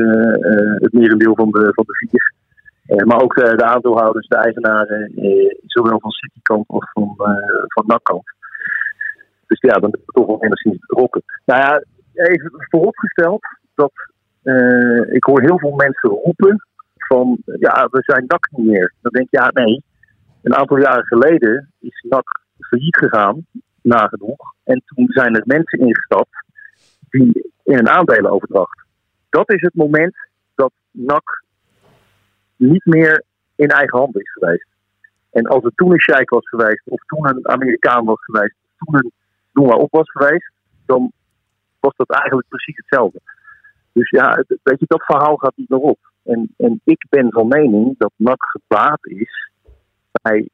[0.82, 2.34] het merendeel van de, van de vier.
[2.86, 7.34] Eh, maar ook de, de aandeelhouders, de eigenaren, eh, zowel van Citykant als van, eh
[7.66, 8.34] van NAC-kant.
[9.46, 11.22] Dus ja, dan ben ik toch wel enigszins betrokken.
[11.44, 11.82] Nou ja,
[12.12, 13.92] even vooropgesteld dat
[14.42, 18.92] eh, ik hoor heel veel mensen roepen van ja, we zijn NAC niet meer.
[19.00, 19.82] Dan denk je, ja nee,
[20.42, 23.46] een aantal jaren geleden is NAC failliet gegaan,
[23.82, 24.54] nagenoeg.
[24.64, 26.44] En toen zijn er mensen ingestapt
[27.10, 28.84] die in een aandelenoverdracht.
[29.30, 30.16] Dat is het moment
[30.54, 31.42] dat NAC
[32.56, 33.24] niet meer
[33.56, 34.66] in eigen hand is geweest.
[35.30, 38.86] En als het toen een sheik was geweest, of toen een Amerikaan was geweest, of
[38.86, 39.12] toen een
[39.56, 40.52] noem maar op was geweest,
[40.86, 41.12] dan
[41.80, 43.20] was dat eigenlijk precies hetzelfde.
[43.92, 45.98] Dus ja, weet je, dat verhaal gaat niet meer op.
[46.24, 49.50] En, en ik ben van mening dat NAC gebaat is
[50.22, 50.48] bij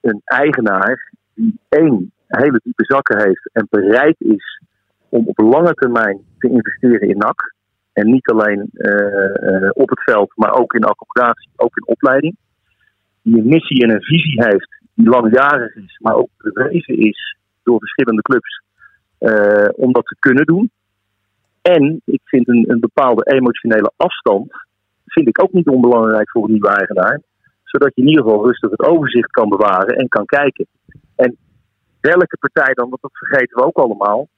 [0.00, 4.62] een eigenaar die één hele diepe zakken heeft en bereid is
[5.08, 7.54] om op lange termijn te investeren in NAC.
[7.92, 12.36] En niet alleen eh, eh, op het veld, maar ook in accommodatie, ook in opleiding.
[13.22, 17.78] Die een missie en een visie heeft die langjarig is, maar ook bewezen is door
[17.78, 18.62] verschillende clubs
[19.18, 20.70] eh, om dat te kunnen doen.
[21.62, 24.52] En ik vind een, een bepaalde emotionele afstand
[25.06, 27.20] vind ik ook niet onbelangrijk voor een nieuwe eigenaar.
[27.64, 30.66] Zodat je in ieder geval rustig het overzicht kan bewaren en kan kijken.
[31.16, 31.36] En
[32.00, 34.28] welke partij dan, want dat vergeten we ook allemaal.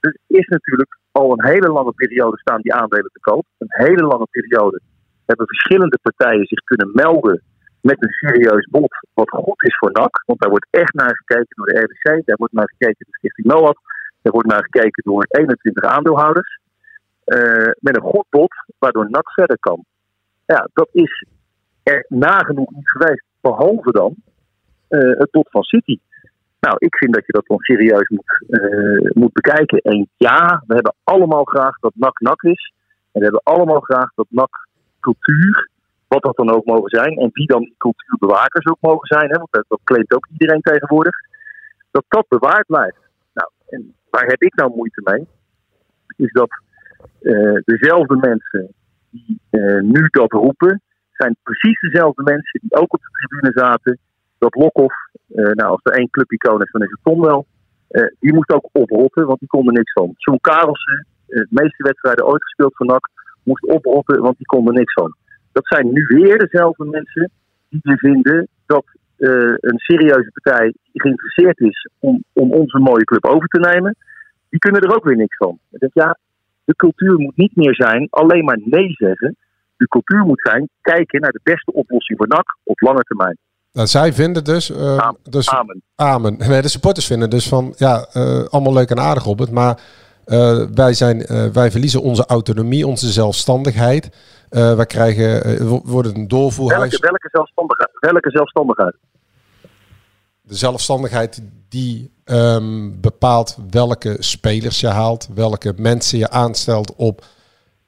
[0.00, 3.46] Er is natuurlijk al een hele lange periode staan die aandelen te koop.
[3.58, 4.80] Een hele lange periode
[5.26, 7.42] hebben verschillende partijen zich kunnen melden
[7.82, 10.22] met een serieus bod wat goed is voor NAC.
[10.26, 13.46] Want daar wordt echt naar gekeken door de RBC, daar wordt naar gekeken door Stichting
[13.46, 13.78] NOAD,
[14.22, 16.60] daar wordt naar gekeken door 21 aandeelhouders.
[17.24, 19.84] eh, met een goed bod waardoor NAC verder kan.
[20.46, 21.26] Ja, dat is
[21.82, 24.14] er nagenoeg niet geweest, behalve dan
[24.88, 25.98] eh, het bod van City.
[26.60, 29.78] Nou, ik vind dat je dat dan serieus moet, eh, moet bekijken.
[29.78, 32.72] En ja, we hebben allemaal graag dat NAC NAC is.
[33.12, 34.68] En we hebben allemaal graag dat NAC
[35.00, 35.70] cultuur,
[36.12, 39.36] wat dat dan ook mogen zijn, en wie dan die cultuurbewakers ook mogen zijn, hè,
[39.38, 41.16] want dat, dat ook iedereen tegenwoordig,
[41.90, 43.02] dat dat bewaard blijft.
[43.34, 45.26] Nou, en waar heb ik nou moeite mee?
[46.16, 46.50] Is dat
[47.20, 48.74] eh, dezelfde mensen
[49.10, 53.98] die eh, nu dat roepen, zijn precies dezelfde mensen die ook op de tribune zaten.
[54.38, 54.94] Dat Lokhoff,
[55.28, 57.46] eh, nou als er één clubicoon is, dan is het Tom wel.
[58.20, 60.14] Die moest ook oprotten, want die kon er niks van.
[60.16, 63.08] John Karelsen, de meeste wedstrijden ooit gespeeld voor NAC,
[63.42, 65.14] moest oprotten, want die kon er niks van.
[65.52, 67.30] Dat zijn nu weer dezelfde mensen
[67.68, 68.84] die weer vinden dat
[69.16, 73.96] eh, een serieuze partij die geïnteresseerd is om, om onze mooie club over te nemen,
[74.48, 75.58] die kunnen er ook weer niks van.
[75.70, 76.18] Ik denk, ja,
[76.64, 79.36] de cultuur moet niet meer zijn alleen maar nee zeggen.
[79.76, 83.38] De cultuur moet zijn kijken naar de beste oplossing voor NAC op lange termijn.
[83.72, 85.20] Nou, zij vinden dus, eh, Amen.
[85.30, 85.82] dus Amen.
[85.94, 86.36] Amen.
[86.38, 89.80] Nee, de supporters vinden dus van, ja, eh, allemaal leuk en aardig op het, maar
[90.32, 94.10] eh, wij, zijn, eh, wij verliezen onze autonomie, onze zelfstandigheid.
[94.48, 96.90] Wij krijgen, we worden een doorvoerhuis.
[96.90, 98.96] Welke, welke, zelfstandigheid, welke zelfstandigheid?
[100.42, 107.24] De zelfstandigheid die ehm, bepaalt welke spelers je haalt, welke mensen je aanstelt op,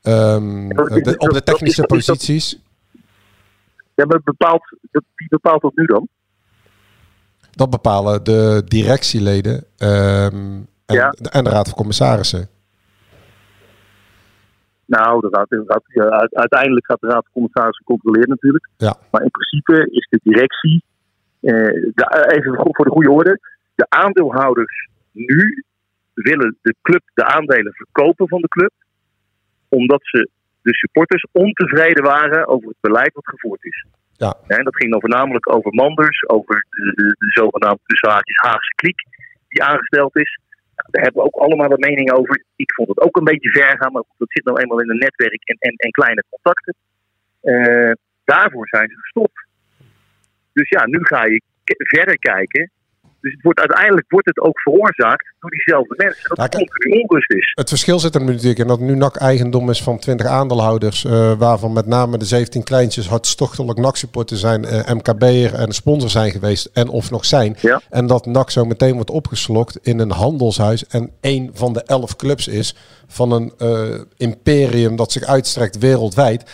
[0.03, 2.59] ehm, de, op de technische posities.
[3.95, 6.09] Ja, maar bepaalt, wie bepaalt dat nu dan?
[7.51, 11.11] Dat bepalen de directieleden ehm, en, Ja.
[11.11, 12.49] en de Raad van Commissarissen.
[14.87, 18.69] Nou, de raad, de raad- ja, uit- uiteindelijk gaat de Raad van Commissarissen controleren natuurlijk.
[18.77, 18.97] Ja.
[19.11, 20.83] Maar in principe is de directie,
[21.41, 21.53] eh,
[21.95, 23.39] de, eh, even voor de goede orde,
[23.75, 25.65] de aandeelhouders nu
[26.15, 28.73] willen de club de aandelen verkopen van de club,
[29.69, 30.29] omdat ze
[30.63, 33.87] de supporters ontevreden waren over het beleid wat gevoerd is.
[34.13, 34.35] Ja.
[34.47, 39.03] En dat ging dan voornamelijk over Manders, over de, de, de zogenaamde haakjes Haagse kliek
[39.49, 40.39] die aangesteld is.
[40.75, 42.45] Daar hebben we ook allemaal wat mening over.
[42.57, 44.99] Ik vond het ook een beetje ver gaan, maar dat zit nou eenmaal in een
[44.99, 46.75] netwerk en, en, en kleine contacten.
[47.41, 47.93] Eh,
[48.25, 49.47] daarvoor zijn ze gestopt.
[50.53, 52.71] Dus ja, nu ga je verder kijken.
[53.25, 56.29] Dus het wordt, uiteindelijk wordt het ook veroorzaakt door diezelfde mensen.
[56.35, 57.53] Dat kijk- continu onrust is.
[57.55, 61.05] Het verschil zit er nu natuurlijk in dat nu NAC eigendom is van 20 aandeelhouders,
[61.05, 66.31] eh, waarvan met name de 17 kleintjes hartstochtelijk NAC-supporter zijn, eh, MKB'er en sponsor zijn
[66.31, 67.57] geweest en of nog zijn.
[67.61, 67.81] Ja.
[67.91, 72.17] En dat NAC zo meteen wordt opgeslokt in een handelshuis en één van de elf
[72.17, 76.51] clubs is van een eh, imperium dat zich uitstrekt wereldwijd.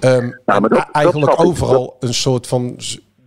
[0.00, 1.44] Dat- dat eigenlijk ik.
[1.44, 2.76] overal een soort van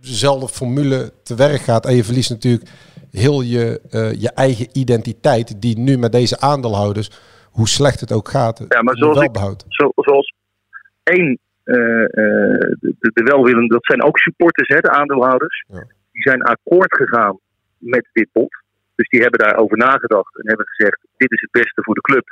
[0.06, 1.86] dezelfde formule te werk gaat.
[1.86, 2.70] En je verliest natuurlijk
[3.10, 7.10] heel je, eh, je eigen identiteit, die nu met deze aandeelhouders,
[7.50, 9.64] hoe slecht het ook gaat, Ja, maar zoals wel ik- behoudt.
[9.68, 10.34] Zo, zoals
[11.02, 12.08] één, eh, eh,
[12.80, 15.64] de, de welwillenden, dat zijn ook supporters, hè, de aandeelhouders.
[15.68, 15.84] Ja.
[16.12, 17.38] Die zijn akkoord gegaan
[17.78, 18.62] met dit bod.
[18.94, 22.24] Dus die hebben daarover nagedacht en hebben gezegd: dit is het beste voor de club,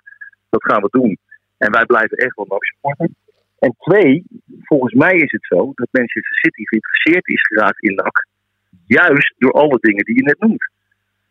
[0.51, 1.19] dat gaan we doen.
[1.59, 3.17] En wij blijven echt wel nog supporten.
[3.65, 4.25] En twee,
[4.63, 8.27] volgens mij is het zo dat Manchester City geïnteresseerd is geraakt in NAC.
[8.87, 10.71] Juist door alle dingen die je net noemt.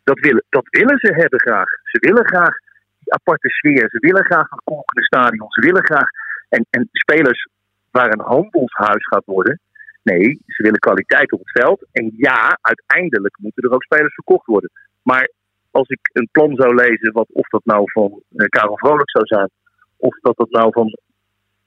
[0.04, 1.70] Dat willen, dat willen ze hebben graag.
[1.84, 2.56] Ze willen graag
[3.00, 3.90] die aparte sfeer.
[3.90, 5.52] Ze willen graag een kolkende stadion.
[5.52, 6.10] Ze willen graag.
[6.50, 7.48] En, en spelers
[7.92, 9.60] waar een handelshuis gaat worden.
[10.04, 11.86] Nee, ze willen kwaliteit op het veld.
[11.92, 14.72] En ja, uiteindelijk moeten er ook spelers verkocht worden.
[15.02, 15.32] Maar
[15.72, 19.26] als ik een plan zou lezen, wat, of dat nou van eh, Karel Vrolijk zou
[19.26, 19.50] zijn,
[19.98, 20.98] of dat, dat nou van,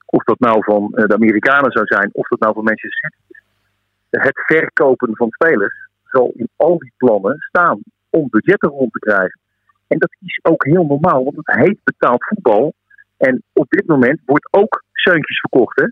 [0.07, 3.23] of dat nou van eh, de Amerikanen zou zijn, of dat nou van Manchester City
[3.29, 3.43] is.
[4.11, 9.39] Het verkopen van spelers zal in al die plannen staan om budgetten rond te krijgen.
[9.87, 12.75] En dat is ook heel normaal, want het heet betaald voetbal.
[13.17, 15.81] En op dit moment wordt ook Seuntjes verkocht.
[15.81, 15.87] Hè?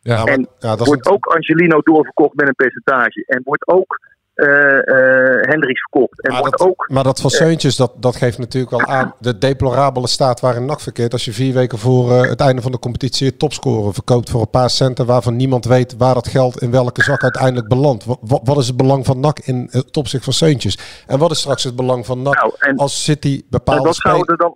[0.00, 3.24] Ja, maar- en ja, dat is wordt ook Angelino doorverkocht met een percentage.
[3.26, 4.00] En wordt ook
[4.34, 6.22] Hendricks verkocht.
[6.22, 6.88] En Maar wordt dat, ook.
[6.88, 10.80] maar dat van Seuntjes, dat, dat geeft natuurlijk al aan de deplorabele staat waarin NAC
[10.80, 11.12] verkeert.
[11.12, 14.40] Als je vier weken voor eh, het einde van de competitie je topscorer verkoopt voor
[14.40, 18.04] een paar centen waarvan niemand weet waar dat geld in welke zak uiteindelijk belandt.
[18.04, 21.04] Wat, wat, is het belang van NAC in het opzicht van Seuntjes?
[21.06, 23.94] En wat is straks het belang van NAC Nou, en, als City en bepaalde wat
[23.94, 24.52] spelers...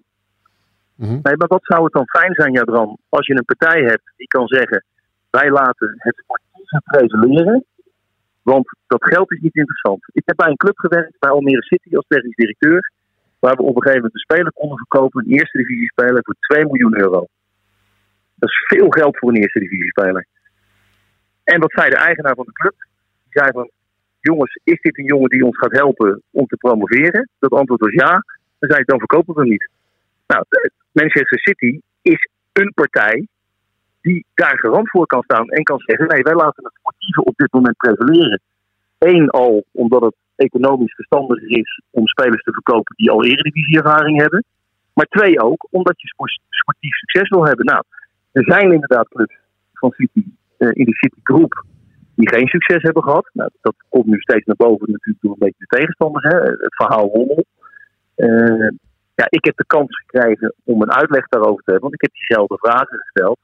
[0.94, 1.10] Mhm.
[1.10, 4.26] Nee, maar wat zou het dan fijn zijn, Jadran, als je een partij hebt die
[4.26, 4.84] kan zeggen:
[5.30, 7.64] wij laten het sportieve prevaleren,
[8.52, 10.00] want dat geld is niet interessant.
[10.12, 12.92] Ik heb bij een club gewerkt, bij Almere City als technisch directeur,
[13.38, 16.34] waar we op een gegeven moment een speler konden verkopen, een eerste divisie speler, voor
[16.38, 17.26] 2 miljoen euro.
[18.34, 20.26] Dat is veel geld voor een eerste divisie speler.
[21.44, 22.74] En wat zei de eigenaar van de club?
[23.22, 23.70] Die zei van,
[24.20, 27.28] jongens, is dit een jongen die ons gaat helpen om te promoveren?
[27.38, 28.12] Dat antwoord was ja.
[28.58, 29.70] Dan zei ik, dan verkopen we hem niet.
[30.26, 30.44] Nou,
[30.92, 33.26] Manchester City is een partij
[34.00, 37.36] die daar garant voor kan staan en kan zeggen: nee, wij laten het sportieve op
[37.36, 38.40] dit moment prevaleren.
[38.98, 44.44] Eén al omdat het economisch verstandiger is om spelers te verkopen die al eredivisie-ervaring hebben.
[44.92, 47.64] Maar twee ook omdat je spor- sportief succes wil hebben.
[47.64, 47.82] Nou,
[48.32, 49.36] er zijn inderdaad clubs
[49.72, 50.24] van City
[50.56, 51.64] eh, in de City Groep
[52.14, 53.30] die geen succes hebben gehad.
[53.32, 56.24] Nou, dat komt nu steeds naar boven natuurlijk door een beetje de tegenstanders.
[56.24, 56.38] Hè?
[56.38, 57.44] Het verhaal Hommel.
[58.14, 58.68] Eh,
[59.14, 62.12] ja, ik heb de kans gekregen om een uitleg daarover te hebben, want ik heb
[62.12, 63.38] diezelfde vragen gesteld.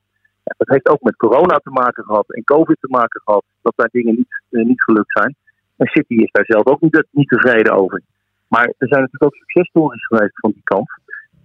[0.45, 3.89] Dat heeft ook met corona te maken gehad en COVID te maken gehad, dat daar
[3.93, 5.37] dingen niet, eh, niet gelukt zijn.
[5.77, 8.03] En City is daar zelf ook niet, niet tevreden over.
[8.49, 10.91] Maar er zijn natuurlijk ook successtories geweest van die kant.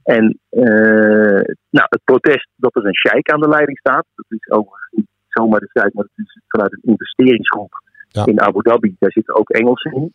[0.03, 4.49] En eh, nou, het protest dat er een sheik aan de leiding staat, dat is
[4.49, 8.25] overigens niet zomaar de sheik, maar het is vanuit een investeringsgroep Ja.
[8.25, 8.95] in Abu Dhabi.
[8.99, 10.13] Daar zitten ook Engelsen in.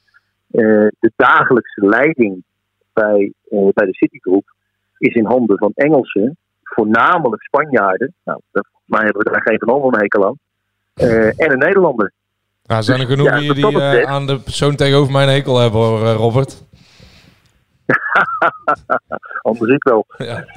[0.50, 2.44] Eh, de dagelijkse leiding
[2.92, 4.54] bij, bij de Citigroep
[4.98, 8.14] is in handen van Engelsen, voornamelijk Spanjaarden.
[8.24, 10.38] Nou, dat, mij hebben we daar geen van allen een hekel aan.
[10.94, 12.12] Eh, en een Nederlander.
[12.66, 15.32] Nou, zijn er Dus, genoeg ja, hier die eh, aan de persoon tegenover mij een
[15.32, 16.62] hekel hebben, hoor, eh, Robert.
[19.42, 20.04] Anders ik wel.
[20.16, 20.44] Ja.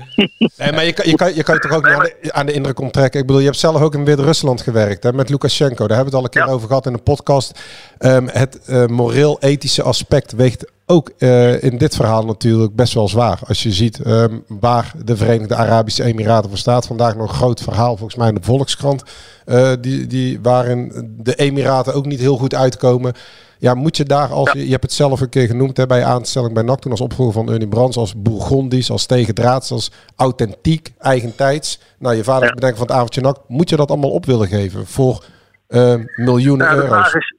[0.57, 2.45] Nee, maar je kan, je, kan, je kan je toch ook niet aan de, aan
[2.45, 3.19] de indruk onttrekken.
[3.19, 5.87] Ik bedoel, je hebt zelf ook in Wit-Rusland gewerkt hè, met Lukashenko.
[5.87, 6.51] Daar hebben we het al een keer Ja.
[6.51, 7.59] over gehad in een podcast.
[7.97, 13.39] Ehm, het eh, moreel-ethische aspect weegt ook eh, in dit verhaal natuurlijk best wel zwaar.
[13.47, 16.87] Als je ziet ehm, waar de Verenigde Arabische Emiraten voor staat.
[16.87, 19.03] Vandaag nog een groot verhaal, volgens mij in de Volkskrant.
[19.45, 23.13] eh, die, die, waarin de Emiraten ook niet heel goed uitkomen.
[23.59, 26.03] Ja, moet je daar als je, je hebt het zelf een keer genoemd hè, bij
[26.05, 30.93] aanstelling bij NAC toen als opvolger van Ernie Brands, als Bourgondisch, als tegendraads, als authentiek,
[30.99, 31.79] eigentijds.
[31.99, 33.37] Nou, je vader is bedenken van het avondje NAC.
[33.47, 35.25] Moet je dat allemaal op willen geven voor
[35.67, 37.09] eh, miljoenen Nou, de, euro's?
[37.09, 37.35] vraag is,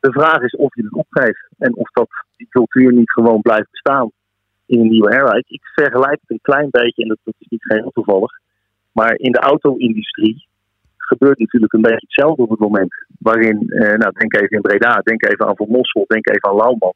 [0.00, 2.08] de vraag is of je het opgeeft en of dat
[2.38, 4.10] die cultuur niet gewoon blijft bestaan
[4.66, 5.44] in een nieuwe airline.
[5.46, 8.32] Ik vergelijk het een klein beetje, en dat, dat is niet geheel toevallig,
[8.92, 10.46] maar in de auto-industrie
[10.96, 12.94] gebeurt natuurlijk een beetje hetzelfde op het moment.
[13.18, 16.56] Waarin, eh, nou, denk even in Breda, denk even aan Van Mossel, denk even aan
[16.56, 16.94] Lauwman.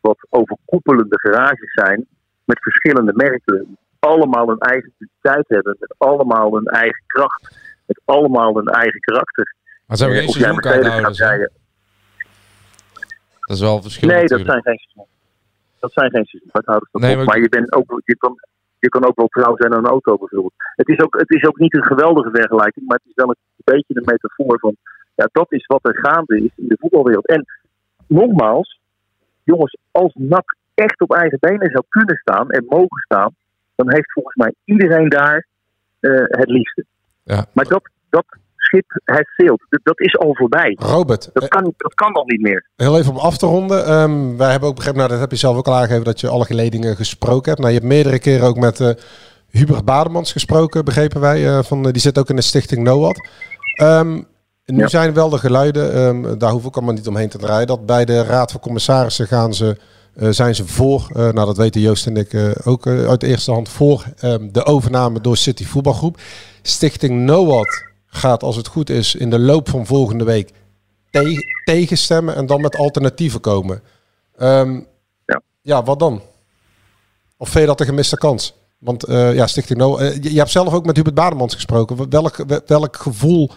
[0.00, 2.06] Wat overkoepelende garages zijn
[2.44, 3.76] met verschillende merken.
[3.98, 9.54] Allemaal een eigen identiteit hebben, met allemaal een eigen kracht, met allemaal een eigen karakter.
[9.86, 11.50] Maar ze hebben Eh, geen seizoenkaarthouders, rijden.
[13.44, 15.06] Dat is wel een verschil Nee, dat zijn geen seizoen.
[15.78, 16.26] Dat zijn geen
[16.92, 18.38] Nee, maar- maar je, bent ook, je, kan,
[18.78, 20.52] je kan ook wel trouw zijn aan een auto bijvoorbeeld.
[20.56, 23.36] Het is, ook, het is ook niet een geweldige vergelijking, maar het is wel een
[23.64, 24.76] beetje een metafoor van...
[25.14, 27.26] Ja, dat is wat er gaande is in de voetbalwereld.
[27.26, 27.44] En
[28.06, 28.80] nogmaals,
[29.42, 33.34] jongens, als NAC echt op eigen benen zou kunnen staan en mogen staan...
[33.74, 35.46] dan heeft volgens mij iedereen daar
[36.00, 36.84] eh, het liefste.
[37.22, 37.46] Ja.
[37.52, 38.24] Maar dat, dat
[38.74, 39.82] schip heeft.
[39.82, 40.76] Dat, is al voorbij.
[40.80, 42.70] Robert, Dat kan, dat kan al niet meer.
[42.76, 43.86] Heel even om af te ronden.
[43.86, 46.28] Ehm, wij hebben ook begrepen, nou dat heb je zelf ook al aangegeven, dat je
[46.28, 47.58] alle geledingen gesproken hebt.
[47.58, 48.88] Nou, je hebt meerdere keren ook met eh,
[49.50, 51.46] Hubert Bademans gesproken, begrepen wij.
[51.48, 53.28] eh, van, eh, die zit ook in de stichting NOAD.
[53.74, 54.12] Ehm,
[54.66, 54.86] nu Ja.
[54.88, 58.04] zijn wel de geluiden, ehm, daar hoef ik allemaal niet omheen te draaien, dat bij
[58.04, 59.76] de Raad van Commissarissen gaan ze,
[60.14, 63.20] eh, zijn ze voor, eh, nou dat weten Joost en ik eh, ook eh, uit
[63.20, 64.04] de eerste hand, voor
[64.52, 66.18] de overname door City Voetbalgroep.
[66.62, 70.50] Stichting NOAD gaat, als het goed is, in de loop van volgende week
[71.10, 73.82] tegen, tegenstemmen en dan met alternatieven komen.
[74.36, 74.80] Ehm,
[75.26, 75.40] Ja.
[75.60, 76.22] ja, wat dan?
[77.36, 78.54] Of vind je dat een gemiste kans?
[78.78, 82.10] Want eh, ja, Stichting No, eh, je, je hebt zelf ook met Hubert Bademans gesproken.
[82.10, 83.50] Welk, welk gevoel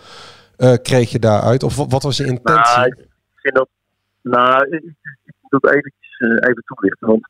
[0.57, 1.63] eh, kreeg je daaruit?
[1.63, 2.75] Of wat was je intentie?
[2.75, 3.69] Nou, ik vind dat.
[4.21, 4.83] Nou, ik,
[5.41, 7.07] moet dat eventjes, even toelichten.
[7.07, 7.27] Want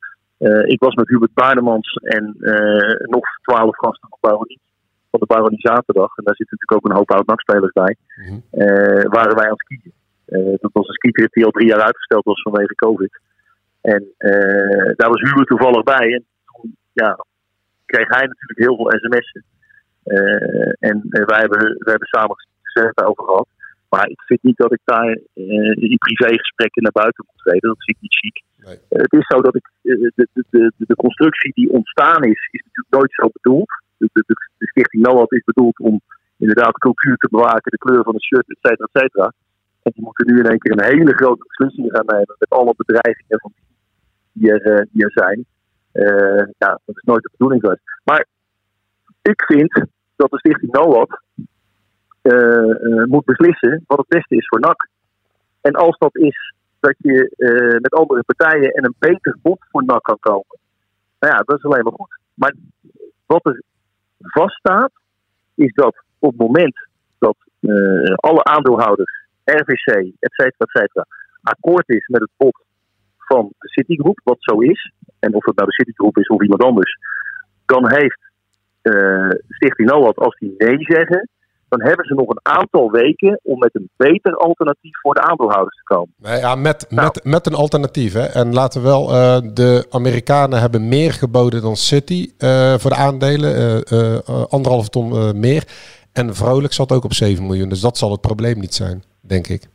[0.70, 2.36] ik was met Hubert Baardemans en
[3.00, 4.60] nog twaalf gasten van, Baronie,
[5.12, 6.18] van de Baronie Zaterdag.
[6.18, 7.96] En daar zitten natuurlijk ook een hoop oud-NAC-spelers bij.
[8.52, 9.94] Eh, waren wij aan het skiën.
[10.26, 13.20] Eh, dat was een skitrip die al drie jaar uitgesteld was vanwege COVID.
[13.82, 16.14] En eh, daar was Hubert toevallig bij.
[16.14, 17.26] En toen ja,
[17.86, 19.44] kreeg hij natuurlijk heel veel sms'en.
[20.80, 23.48] En wij, hebben, wij hebben samen gezegd over gehad.
[23.90, 27.70] Maar ik vind niet dat ik daar eh, in privégesprekken naar buiten moet treden.
[27.70, 28.44] Dat vind ik niet chic.
[28.66, 28.78] Nee.
[29.04, 32.96] Het is zo dat ik, de, de, de, de constructie die ontstaan is, is natuurlijk
[32.96, 33.70] nooit zo bedoeld.
[33.98, 34.10] De
[34.78, 36.02] stichting NOAD is bedoeld om
[36.38, 39.34] inderdaad cultuur te bewaken, de kleur van het shirt, et cetera, et cetera.
[39.82, 42.74] En die moeten nu in één keer een hele grote beslissing gaan nemen met alle
[42.78, 43.54] bedreigingen
[44.32, 45.46] die, er, eh, die zijn.
[45.92, 47.82] Eh, ja, dat is nooit de bedoeling geweest.
[48.04, 48.26] Maar
[49.22, 49.86] ik vind
[50.16, 51.22] dat de stichting NOAD
[52.22, 54.90] eh, eh, moet beslissen wat het beste is voor NAC.
[55.62, 57.34] En als dat is dat je
[57.82, 60.58] met andere partijen en een beter bod voor NAC kan komen.
[61.20, 62.20] Nou ja, dat is alleen maar goed.
[62.34, 62.54] Maar
[63.26, 63.62] wat er
[64.20, 64.92] vaststaat,
[65.56, 66.88] is dat op het moment
[67.20, 69.88] dat eh, alle aandeelhouders, RVC,
[70.20, 71.06] et cetera, et cetera,
[71.42, 72.66] akkoord is met het bod
[73.18, 76.64] van de Citigroup, wat zo is, en of het nou de Citigroup is of iemand
[76.64, 76.98] anders,
[77.66, 78.20] dan heeft
[78.82, 81.30] eh, Stichting NOAD, als die nee zeggen,
[81.70, 85.76] dan hebben ze nog een aantal weken om met een beter alternatief voor de aandeelhouders
[85.76, 86.14] te komen.
[86.18, 87.08] Nee, ja, met, Nou.
[87.14, 88.14] met, met een alternatief.
[88.14, 88.26] Hè.
[88.26, 92.96] En laten we wel, eh, de Amerikanen hebben meer geboden dan City eh, voor de
[92.96, 93.56] aandelen.
[93.84, 94.18] eh,
[94.50, 95.64] anderhalf ton meer.
[96.14, 97.70] En Vrolijk zat ook op 7 miljoen.
[97.70, 99.68] Dus dat zal het probleem niet zijn, denk ik.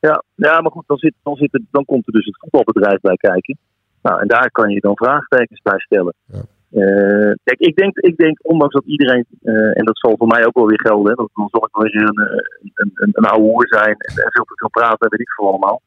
[0.00, 3.00] Ja, ja maar goed, dan, zit, dan, zit er, dan komt er dus het voetbalbedrijf
[3.00, 3.58] bij kijken.
[4.02, 6.14] Nou, en daar kan je dan vraagtekens bij stellen.
[6.26, 6.42] Ja.
[6.70, 10.46] Eh, kijk, ik denk, ik denk, ondanks dat iedereen, eh, en dat zal voor mij
[10.46, 12.36] ook wel weer gelden, dat dan zal ik wel een, eh,
[12.74, 15.48] een, een, een oude hoer zijn en, en veel te veel praten, weet ik veel
[15.48, 15.80] allemaal.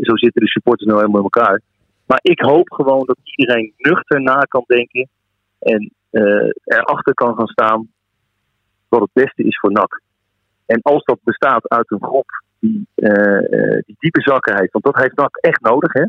[0.00, 1.60] Zo zitten de supporters nou helemaal in elkaar.
[2.06, 5.08] Maar ik hoop gewoon dat iedereen nuchter na kan denken
[5.58, 5.92] en
[6.64, 7.88] erachter kan gaan staan
[8.88, 10.00] wat het beste is voor NAC.
[10.66, 12.86] En als dat bestaat uit een groep die,
[13.86, 16.04] die diepe zakken heeft, want dat heeft NAC echt nodig, hè?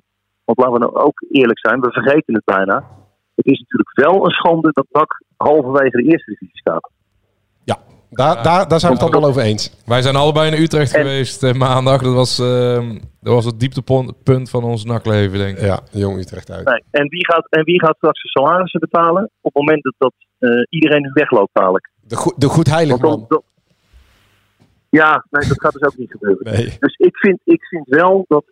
[0.45, 2.83] Want laten we nou ook eerlijk zijn, we vergeten het bijna.
[3.35, 6.89] Het is natuurlijk wel een schande dat NAC halverwege de eerste divisie staat.
[7.63, 7.77] Ja,
[8.09, 9.81] daar, daar, daar zijn we het allemaal over eens.
[9.85, 12.01] Wij zijn allebei in Utrecht En- geweest eh, maandag.
[12.01, 15.63] Dat was, ehm, dat was het dieptepunt van ons nakleven, denk ik.
[15.63, 16.65] Ja, Jong Utrecht uit.
[16.65, 16.83] Nee.
[16.91, 20.13] En, wie gaat, en wie gaat straks de salarissen betalen op het moment dat, dat
[20.39, 21.89] eh, iedereen wegloopt dadelijk?
[22.01, 23.25] De, goed, de goed heilig man.
[23.27, 23.43] dat-
[24.89, 26.53] ja, nee, dat gaat dus ook niet gebeuren.
[26.53, 26.75] Nee.
[26.79, 28.43] Dus ik vind, ik vind wel dat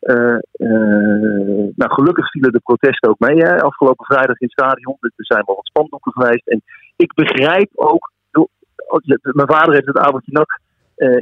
[0.00, 3.36] Eh, eh, nou, gelukkig vielen de protesten ook mee.
[3.36, 3.62] Hè.
[3.62, 4.96] Afgelopen vrijdag in het stadion.
[5.00, 6.48] Dus er zijn wel wat spandoeken geweest.
[6.48, 6.62] En
[6.96, 8.12] ik begrijp ook.
[9.22, 10.60] Mijn vader heeft het avondje nat.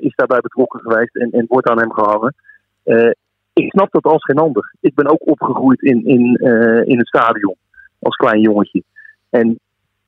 [0.03, 2.35] is daarbij betrokken geweest en, en wordt aan hem gehangen.
[3.53, 4.75] ik snap dat als geen ander.
[4.81, 6.35] Ik ben ook opgegroeid in, in,
[6.85, 7.57] in het stadion.
[7.99, 8.83] Als klein jongetje.
[9.31, 9.59] En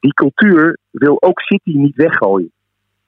[0.00, 2.52] die cultuur wil ook City niet weggooien.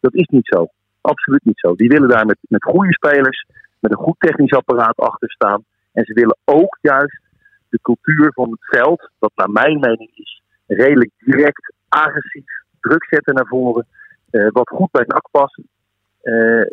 [0.00, 0.66] Dat is niet zo.
[1.00, 1.74] Absoluut niet zo.
[1.74, 3.46] Die willen daar met, met goede spelers,
[3.82, 5.64] met een goed technisch apparaat achter staan.
[5.92, 7.20] En ze willen ook juist
[7.68, 12.44] de cultuur van het veld, dat naar mijn mening is, redelijk direct, agressief,
[12.80, 13.86] druk zetten naar voren.
[14.30, 15.64] Uh, wat goed bij NAC past, uh,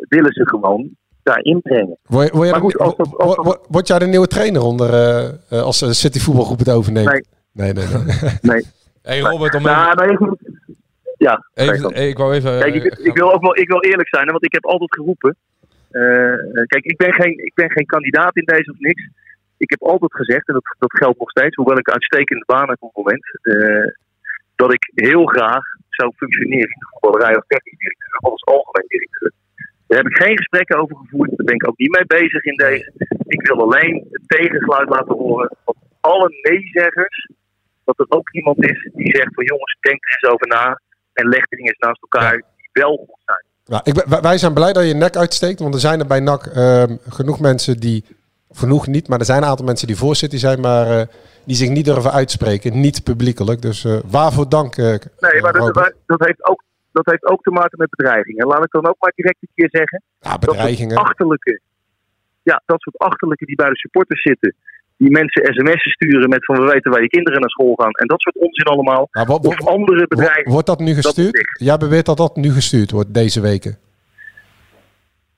[0.08, 0.90] willen ze gewoon
[1.22, 1.98] daarin brengen.
[2.02, 3.66] Word, word, goed, als dat, als dat...
[3.68, 4.90] word, jij de nieuwe trainer onder
[5.52, 7.12] uh, als City voetbalgroep het overneemt?
[7.12, 7.24] Nee.
[7.52, 8.38] Nee, nee, nee.
[8.52, 8.66] nee.
[9.02, 10.38] Hey Robert, om nou, even...
[11.16, 12.58] Ja, even, ik wou even...
[12.58, 15.36] Kijk, ik, ik, wil ook wel, ik wil eerlijk zijn, want ik heb altijd geroepen...
[15.90, 19.08] Uh, kijk, ik ben, geen, ik ben geen kandidaat in deze of niks.
[19.56, 22.82] Ik heb altijd gezegd, en dat, dat geldt nog steeds, hoewel ik uitstekende baan heb
[22.82, 23.92] op het moment, uh,
[24.56, 28.88] dat ik heel graag zou functioneren in de voetballerij als technisch directeur of als algemeen
[28.88, 29.32] directeur.
[29.86, 32.56] Daar heb ik geen gesprekken over gevoerd, daar ben ik ook niet mee bezig in
[32.56, 32.92] deze.
[33.26, 37.30] Ik wil alleen het tegengeluid laten horen van alle nee-zeggers
[37.84, 40.80] dat er ook iemand is die zegt van jongens, denk er eens over na
[41.12, 43.44] en leg dingen eens naast elkaar die wel goed zijn.
[43.64, 46.20] Ja, ik, wij zijn blij dat je je nek uitsteekt, want er zijn er bij
[46.20, 48.04] NAC ehm, genoeg mensen die,
[48.52, 51.02] genoeg niet, maar er zijn een aantal mensen die voorzitter zijn, maar uh,
[51.44, 53.62] die zich niet durven uitspreken, niet publiekelijk.
[53.62, 54.76] Dus uh, waarvoor dank.
[54.76, 58.46] Uh, nee, maar dat, dat, heeft ook, dat heeft ook te maken met bedreigingen.
[58.46, 60.02] Laat ik dan ook maar direct een keer zeggen.
[60.20, 60.96] Ja, bedreigingen.
[60.96, 61.60] Dat achterlijke,
[62.42, 64.54] ja, dat soort achterlijke die bij de supporters zitten
[65.02, 67.90] die mensen sms'en sturen met van we weten waar je kinderen naar school gaan.
[67.90, 69.08] En dat soort onzin allemaal.
[69.10, 70.52] wat, of andere bedrijven.
[70.52, 71.56] Wordt dat nu gestuurd?
[71.58, 73.78] Jij beweert dat dat nu gestuurd wordt deze weken.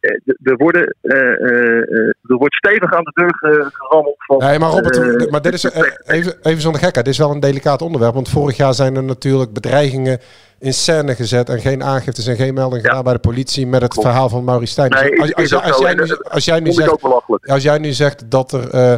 [0.03, 4.39] Eh, er, worden, uh, uh, er wordt stevig aan de deur gerammeld van...
[4.39, 5.65] Nee, maar Robert, maar dit is
[6.07, 7.05] even, even zonder gekheid.
[7.05, 8.15] Dit is wel een delicaat onderwerp.
[8.15, 10.19] Want vorig jaar zijn er natuurlijk bedreigingen
[10.59, 13.95] in scène gezet en geen aangiftes en geen melding gedaan bij de politie met het
[13.95, 14.91] verhaal van Maurice Stijn.
[14.91, 17.03] Nee, als, als, als, jij nu, als, jij nu zegt,
[17.43, 18.95] als jij nu zegt dat er uh,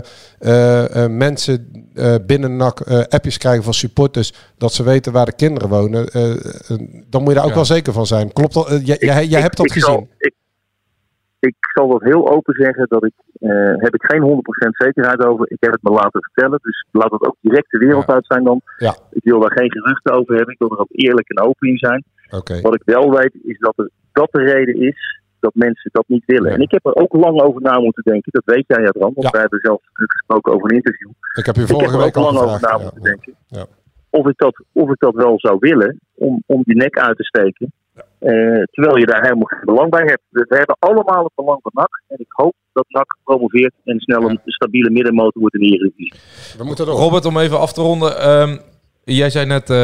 [1.05, 1.86] uh, mensen
[2.26, 6.07] binnen NAC appjes krijgen van supporters dat ze weten waar de kinderen wonen,
[7.09, 8.32] dan moet je daar ook wel zeker van zijn.
[8.32, 8.80] Klopt dat?
[8.84, 10.09] jij, jij hebt dat gezien.
[11.45, 15.51] Ik zal dat heel open zeggen, dat ik, uh, heb ik geen 100% zekerheid over.
[15.51, 18.45] Ik heb het me laten vertellen, dus laat het ook direct de wereld uit zijn
[18.45, 18.61] dan.
[18.76, 18.97] Ja.
[19.11, 21.78] Ik wil daar geen geruchten over hebben, ik wil er ook eerlijk en open in
[21.78, 22.05] zijn.
[22.30, 22.61] Okay.
[22.61, 26.24] Wat ik wel weet, is dat, er, dat de reden is dat mensen dat niet
[26.24, 26.53] willen.
[26.53, 29.30] En ik heb er ook lang over na moeten denken, dat weet jij, Jadran, want
[29.30, 31.11] wij hebben zelf gesproken over een interview.
[31.38, 33.34] Ik heb je vorige week ook lang over na moeten denken.
[34.11, 37.24] Of, ik dat, of ik dat wel zou willen, om, om die nek uit te
[37.24, 37.72] steken.
[37.97, 40.22] Uh, terwijl je daar helemaal geen belang bij hebt.
[40.30, 42.03] Dus we hebben allemaal het belang van NAC.
[42.09, 46.20] En ik hoop dat NAC promoveert en snel een stabiele middenmotor wordt in de Eredivisie.
[46.59, 48.30] We moeten Robert, om even af te ronden.
[48.30, 48.61] Um,
[49.05, 49.76] jij zei net, uh,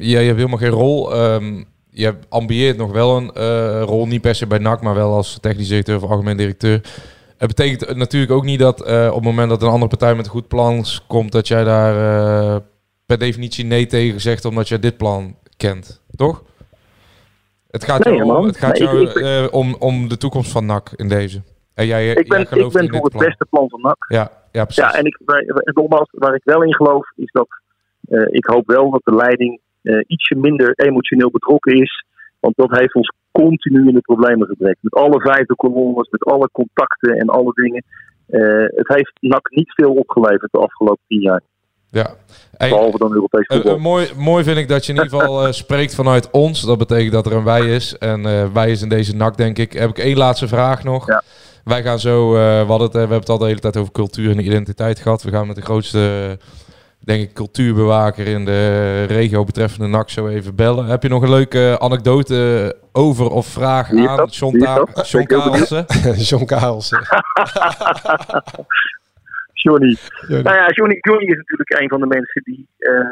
[0.00, 1.16] jij hebt helemaal geen rol.
[1.16, 5.12] Um, je ambieert nog wel een uh, rol, niet per se bij NAC, maar wel
[5.12, 6.80] als technisch directeur of algemeen directeur.
[7.36, 10.30] Het betekent natuurlijk ook niet dat op het moment dat een andere partij met een
[10.30, 12.62] goed plan komt, dat jij daar
[13.06, 16.42] per definitie nee tegen zegt, omdat jij dit plan kent, toch?
[17.78, 20.66] Het gaat nee, jou, het gaat jou ik, ik, uh, om, om de toekomst van
[20.66, 21.42] NAC in deze.
[21.74, 23.24] En jij, ik ben, jij ik ben voor het plan.
[23.24, 24.04] beste plan van NAC.
[24.08, 24.84] Ja, ja precies.
[24.84, 25.18] Ja, en ik,
[25.74, 27.48] nogmaals, waar ik wel in geloof, is dat
[28.08, 32.04] uh, ik hoop wel dat de leiding uh, ietsje minder emotioneel betrokken is.
[32.40, 34.76] Want dat heeft ons continu in de problemen gebracht.
[34.80, 37.84] Met alle vijfde kolonnes, met alle contacten en alle dingen.
[38.74, 41.42] het heeft NAC niet veel opgeleverd de afgelopen tien jaar.
[41.90, 42.14] Ja.
[42.56, 43.72] En, Behalve dan Europees voetbal.
[43.72, 46.60] Uh, uh, mooi, mooi vind ik dat je in ieder geval uh, spreekt vanuit ons.
[46.60, 47.98] Dat betekent dat er een wij is.
[47.98, 49.72] En wij is in deze nak, denk ik.
[49.72, 51.06] Heb ik één laatste vraag nog.
[51.06, 51.22] Ja.
[51.64, 54.30] Wij gaan zo, we, hadden het, we hebben het al de hele tijd over cultuur
[54.30, 55.22] en identiteit gehad.
[55.22, 56.38] We gaan met de grootste,
[56.98, 60.86] denk ik, cultuurbewaker in de regio betreffende NAC zo even bellen.
[60.86, 64.58] Heb je nog een leuke anekdote over of vraag aan John,
[65.04, 65.86] John Karelsen?
[66.30, 67.00] John Karelsen.
[69.62, 69.96] Johnny.
[70.28, 70.42] Johnny.
[70.42, 73.10] Nou ja, Johnny, Johnny is natuurlijk een van de mensen die, uh,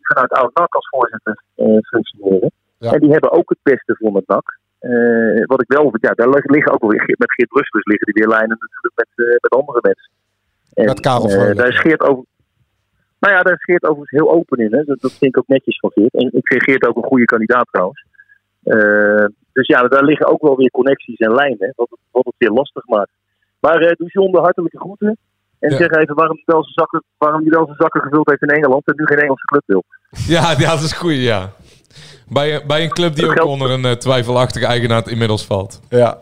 [0.00, 2.50] vanuit Oud-NAC als voorzitter uh, functioneren.
[2.78, 2.92] Ja.
[2.92, 4.58] En die hebben ook het beste voor het NAC.
[4.80, 8.32] Uh, wat ik wel, ja, daar liggen ook weer met Geert Rustlers liggen die weer
[8.36, 10.10] lijnen natuurlijk met, met andere mensen.
[10.74, 12.24] En, met Karel Daar is Geert over.
[13.20, 14.72] Nou ja, daar is Geert overigens heel open in.
[14.72, 14.84] Hè.
[14.84, 16.14] Dat, dat vind ik ook netjes van Geert.
[16.14, 18.04] En ik vind Geert ook een goede kandidaat trouwens.
[19.52, 22.50] dus ja, daar liggen ook wel weer connecties en lijnen, wat het, wat het weer
[22.50, 23.10] lastig maakt.
[23.60, 25.18] Maar doe John de hartelijke groeten.
[25.60, 25.76] En ja.
[25.76, 28.48] zeg even waarom hij wel zijn zakken, waarom hij wel zijn zakken gevuld heeft in
[28.48, 29.84] Engeland en nu geen Engelse club wil.
[30.26, 31.50] Ja, ja dat is goed, ja.
[32.28, 35.80] Bij, bij een club die dat ook onder een uh, twijfelachtige eigenaar inmiddels valt.
[35.88, 36.18] Ja.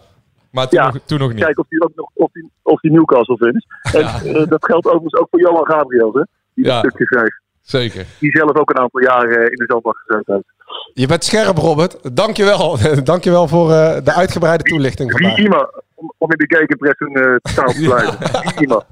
[0.50, 1.44] Maar toen, Ja, nog, toen nog niet.
[1.44, 3.66] Kijken of hij ook nog of die, of die Newcastle vindt.
[3.82, 6.22] En eh, dat geldt overigens ook voor Johan Gabriel, hè,
[6.54, 6.82] die Ja.
[6.82, 7.38] dat stukje schreef.
[7.62, 8.06] Zeker.
[8.20, 10.54] Die zelf ook een aantal jaren eh, in de zandbak gezeten heeft.
[10.94, 12.16] Je bent scherp, Robert.
[12.16, 12.78] Dankjewel.
[13.04, 15.38] Dankjewel voor eh, de uitgebreide toelichting Wie vandaag.
[15.44, 18.18] iemand om, in de gegenpressing eh te staan te blijven.
[18.62, 18.84] Iemand.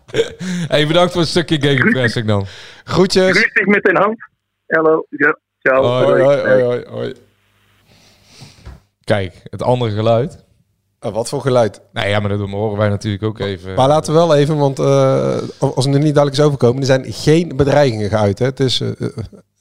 [0.69, 2.45] Hey, bedankt voor het stukje gegenpressing dan.
[2.85, 3.33] Groetjes.
[3.33, 4.17] Rustig met een hand.
[4.67, 5.07] Hallo.
[5.11, 5.83] Ja, ciao.
[5.83, 7.15] Hoi, Hoi, hoi, hoi, hoi.
[9.05, 10.45] Kijk, het andere geluid.
[10.99, 11.81] Eh, wat voor geluid.
[11.93, 13.75] Nou ja, maar dat horen wij natuurlijk ook even.
[13.75, 16.87] Maar laten we wel even, want eh, als het er niet duidelijk is overkomen, er
[16.87, 18.39] zijn geen bedreigingen geuit.
[18.39, 18.45] Hè.
[18.45, 19.09] Het is, eh, eh,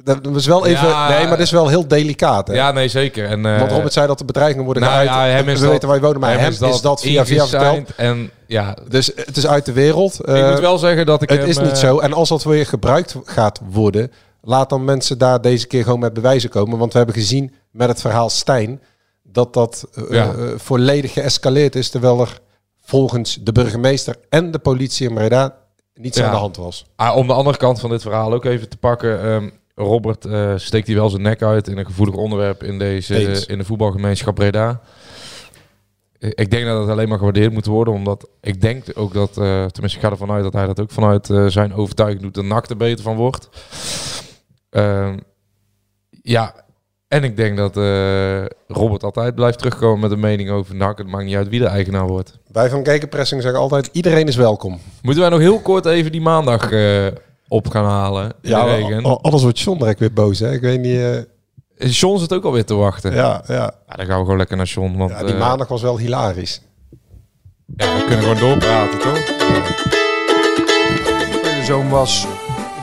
[0.04, 1.10] dat is wel even, Ja.
[1.10, 2.48] nee, maar het is wel heel delicaat.
[2.48, 2.54] Hè.
[2.54, 3.26] Ja, nee, zeker.
[3.26, 5.10] En, eh, want Robert zei dat de bedreigingen worden nou geuit.
[5.10, 7.48] ja, hem is we dat- weten waar je woont, maar hem, is dat, via via
[7.48, 7.96] verteld.
[7.96, 10.20] En ja, Dus het is uit de wereld.
[10.20, 12.00] ik Eh, moet wel zeggen dat ik het hem, is niet eh, zo.
[12.00, 16.14] En als dat weer gebruikt gaat worden, laat dan mensen daar deze keer gewoon met
[16.14, 16.78] bewijzen komen.
[16.78, 18.82] Want we hebben gezien met het verhaal Stijn
[19.24, 20.26] dat dat eh, Ja.
[20.26, 21.90] eh, volledig geëscaleerd is.
[21.90, 22.40] Terwijl er
[22.86, 25.56] volgens de burgemeester en de politie in Breda
[25.96, 26.26] niets Ja.
[26.26, 26.86] aan de hand was.
[26.96, 29.22] Ah, om de andere kant van dit verhaal ook even te pakken.
[29.24, 33.44] ehm, Robert eh, steekt hier wel zijn nek uit in een gevoelig onderwerp in, deze,
[33.48, 34.82] in de voetbalgemeenschap Breda.
[36.20, 39.30] Eh, Ik denk dat het alleen maar gewaardeerd moet worden, omdat ik denk ook dat,
[39.30, 42.44] eh, tenminste ik ga ervan uit dat hij dat ook vanuit zijn overtuiging doet, de
[42.44, 43.50] NAC er beter van wordt.
[44.70, 45.18] Ehm,
[46.10, 46.56] ja,
[47.08, 47.76] en ik denk dat
[48.68, 50.98] Robert altijd blijft terugkomen met een mening over NAC.
[50.98, 52.38] Het maakt niet uit wie de eigenaar wordt.
[52.52, 54.80] Wij van Gekenpressing zeggen altijd, iedereen is welkom.
[55.02, 56.70] Moeten wij nog heel kort even die maandag
[57.54, 59.06] op gaan halen in Ja, de regen?
[59.06, 60.40] a- anders wordt John direct weer boos.
[60.40, 60.52] Hè?
[60.52, 61.00] Ik weet niet...
[61.00, 61.18] eh,
[61.88, 63.14] Is John zit ook alweer te wachten.
[63.14, 63.54] ja, ja.
[63.88, 64.98] Ja, dan gaan we gewoon lekker naar John.
[64.98, 66.62] Want, ja, die eh, maandag was wel hilarisch.
[67.78, 69.26] ja, we kunnen gewoon doorpraten, toch?
[71.44, 72.28] De zoon was,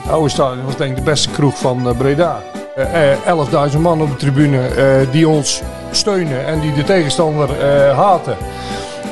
[0.01, 2.41] het oude stadion was denk ik de beste kroeg van eh, Breda.
[2.75, 5.61] Eh, eh, 11.000 man op de tribune eh, die ons
[5.91, 8.37] steunen en die de tegenstander eh, haten.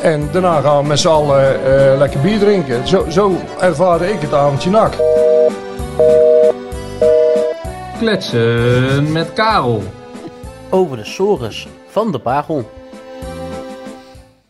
[0.01, 2.87] En daarna gaan we met z'n allen eh, lekker bier drinken.
[2.87, 4.93] Zo, zo ervaarde ik het avondje nak.
[7.99, 9.83] Kletsen met Karel.
[10.69, 12.69] Over de sores van de Pagel.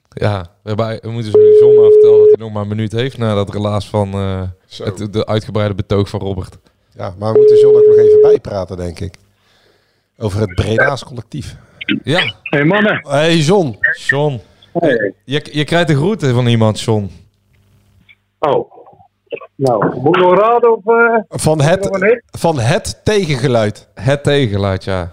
[0.10, 2.92] Ja, we, hebben, we moeten zo John maar vertellen dat hij nog maar een minuut
[2.92, 4.42] heeft na dat relaas van eh,
[4.78, 6.58] het, de uitgebreide betoog van Robert.
[6.96, 9.16] Ja, maar we moeten John ook nog even bijpraten, denk ik.
[10.18, 11.56] Over het Breda's collectief.
[12.04, 13.08] Ja, Hey mannen.
[13.08, 13.78] Hey John.
[14.08, 14.40] John.
[14.74, 15.14] Hey.
[15.24, 17.12] Je, je krijgt de groeten van iemand, John.
[18.40, 18.79] Oh.
[19.56, 20.84] Nou, moet ik nog raden of...
[21.30, 23.88] Van een het, van het tegengeluid.
[23.94, 25.12] Het tegengeluid, ja.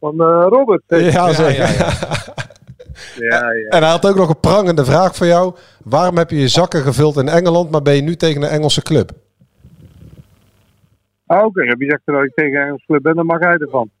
[0.00, 0.82] Van eh, Robert.
[0.86, 1.52] Ja, zeker.
[1.52, 1.92] ja, ja.
[3.16, 3.68] Ja, ja.
[3.68, 5.54] En hij had ook nog een prangende vraag voor jou.
[5.84, 8.82] Waarom heb je je zakken gevuld in Engeland, maar ben je nu tegen een Engelse
[8.82, 9.10] club?
[11.26, 13.90] Ah, Oké, heb je zegt dat ik tegen Engels club ben, dan mag hij ervan.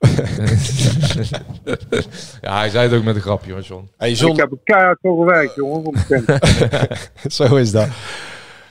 [2.40, 3.88] ja, hij zei het ook met een grapje, hoor, John.
[3.96, 5.84] Hey Ik heb het keihard voor gewerkt, jongen.
[5.84, 6.40] om te kennen.
[7.48, 7.88] zo is dat.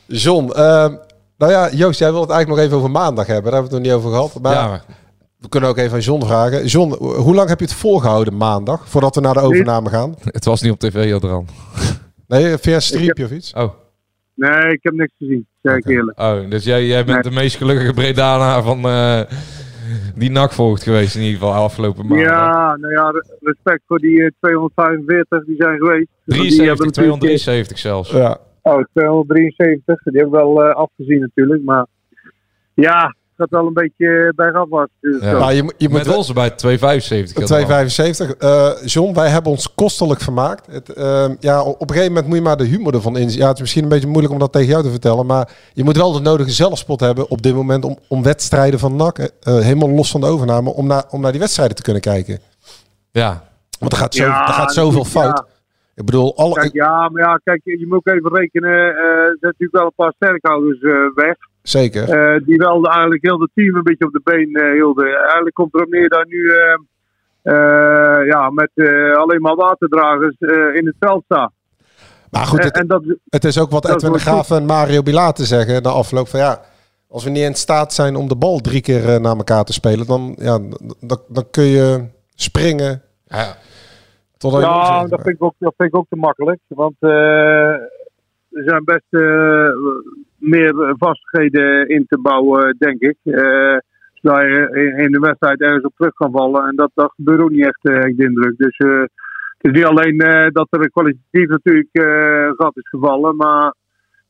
[0.08, 0.95] John, ehm,
[1.38, 3.43] nou ja, Joost, jij wil het eigenlijk nog even over maandag hebben.
[3.51, 4.41] Daar hebben we het nog niet over gehad.
[4.41, 4.84] Maar ja, maar
[5.39, 6.66] we kunnen ook even aan John vragen.
[6.66, 10.16] John, hoe lang heb je het volgehouden maandag, voordat we naar de overname gaan?
[10.24, 11.47] het was niet op tv, Adran.
[12.28, 13.53] Nee, via een streepje of iets?
[13.53, 13.74] Oh.
[14.36, 16.20] Nee, ik heb niks gezien, zeg ik eerlijk.
[16.20, 17.34] Oh, dus jij, jij bent Nee.
[17.34, 19.20] de meest gelukkige Bredana van eh,
[20.16, 22.22] die NAC volgt geweest in ieder geval afgelopen maand.
[22.22, 26.08] Ja, nou ja, re- respect voor die eh, 245 die zijn geweest.
[26.26, 28.10] Want die 73, hebben natuurlijk- 273 zelfs.
[28.12, 28.38] Ja.
[28.68, 30.03] Oh, 273.
[30.03, 31.63] Die hebben we wel eh, afgezien natuurlijk.
[31.63, 31.86] Maar
[32.74, 34.91] ja, het gaat wel een beetje bergafwaarts.
[34.99, 35.32] Dus Ja.
[35.32, 37.45] Nou, je, moet- je moet Met ons bij 275.
[37.45, 38.32] 275.
[38.36, 40.65] Eh John, wij hebben ons kostelijk vermaakt.
[40.72, 43.39] Het, ehm, ja, op een gegeven moment moet je maar de humor ervan inzien.
[43.41, 45.26] Ja, het is misschien een beetje moeilijk om dat tegen jou te vertellen.
[45.26, 48.95] Maar je moet wel de nodige zelfspot hebben op dit moment om, om wedstrijden van
[48.95, 52.01] NAC, eh, helemaal los van de overname, om naar, om naar die wedstrijden te kunnen
[52.01, 52.39] kijken.
[53.11, 53.43] Ja.
[53.80, 55.38] Want er gaat, zo, Ja, er gaat zoveel fout.
[55.38, 55.45] ja.
[55.99, 58.71] Ik bedoel, alle, Kijk, ja, maar ja, kijk, je moet ook even rekenen.
[58.71, 61.35] eh, er zijn natuurlijk wel een paar sterkhouders eh, weg.
[61.61, 62.03] zeker.
[62.09, 65.05] eh, die wel eigenlijk heel het team een beetje op de been eh, hielden.
[65.15, 66.51] Eigenlijk komt er op neer dat nu
[68.27, 71.51] ja, met eh, alleen maar waterdragers eh, in het veld staan.
[72.31, 75.01] maar goed, het, en dat, is- het is ook wat Edwin de Graaf en Mario
[75.03, 76.61] Bilater zeggen na afloop van ja...
[77.09, 79.73] Als we niet in staat zijn om de bal drie keer eh, naar elkaar te
[79.73, 80.59] spelen, dan, ja,
[80.99, 83.55] dan, dan kun je springen Ja.
[84.38, 86.59] Totdat je ja, moet- dat vind, ik ook, dat vind ik ook te makkelijk.
[86.67, 87.69] Want eh,
[88.51, 89.69] er zijn best eh,
[90.38, 93.17] meer vastigheden in te bouwen, denk ik.
[93.23, 93.77] Eh
[94.21, 96.67] zodat je in- de wedstrijd ergens op terug kan vallen.
[96.67, 98.57] En dat, dat gebeurt ook niet echt, eh, heb ik de indruk.
[98.57, 99.09] Dus eh, het
[99.57, 103.35] is niet alleen eh, dat er kwalitatief natuurlijk eh gat is gevallen.
[103.35, 103.73] Maar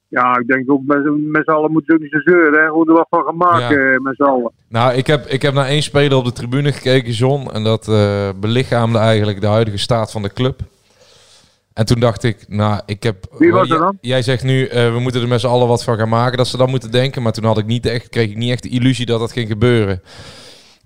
[0.08, 2.62] ja, ik denk ook met, met z'n allen moeten ze ook niet zo zeuren.
[2.64, 2.68] Hè.
[2.70, 4.52] Hoe er wat van gaan maken eh, met z'n allen.
[4.70, 7.50] Nou, ik heb, ik heb naar één speler op de tribune gekeken, John.
[7.54, 10.60] En dat eh, belichaamde eigenlijk de huidige staat van de club.
[11.74, 13.26] En toen dacht ik, nou, ik heb...
[13.38, 13.98] Wie was er jij- dan?
[14.02, 16.38] Jij zegt nu, eh, we moeten er met z'n allen wat van gaan maken.
[16.38, 17.22] Dat ze dat moeten denken.
[17.22, 19.48] Maar toen had ik niet echt, kreeg ik niet echt de illusie dat dat ging
[19.48, 20.02] gebeuren.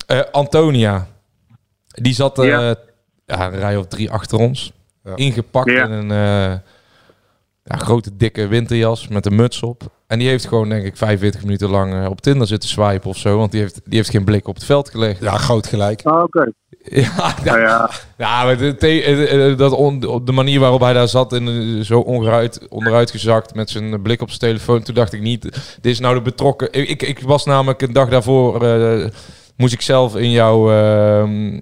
[0.08, 1.08] Eh, Antonia.
[1.88, 2.76] Die zat eh, Ja.
[3.26, 4.72] ja, een rij of drie achter ons.
[5.04, 5.16] Ja.
[5.16, 5.86] Ingepakt Ja.
[5.86, 6.58] in een eh,
[7.72, 9.84] ja, grote dikke winterjas met een muts op.
[10.08, 13.18] En die heeft gewoon, denk ik, 45 minuten lang eh, op Tinder zitten swipen of
[13.18, 13.38] zo.
[13.38, 15.22] Want die heeft, die heeft geen blik op het veld gelegd.
[15.22, 16.02] Ja, groot gelijk.
[16.04, 16.52] Ah, Oké.
[16.90, 17.90] Ja, Nou ja.
[18.18, 21.86] ja, maar de, eh, eh, dat on- op de manier waarop hij daar zat en
[21.86, 25.42] zo onderuit, onderuit gezakt met zijn blik op zijn telefoon, toen dacht ik niet,
[25.82, 26.68] dit is nou de betrokken.
[26.72, 29.08] Ik, ik, ik was namelijk een dag daarvoor, eh,
[29.58, 31.60] moest ik zelf in jouw, ehm,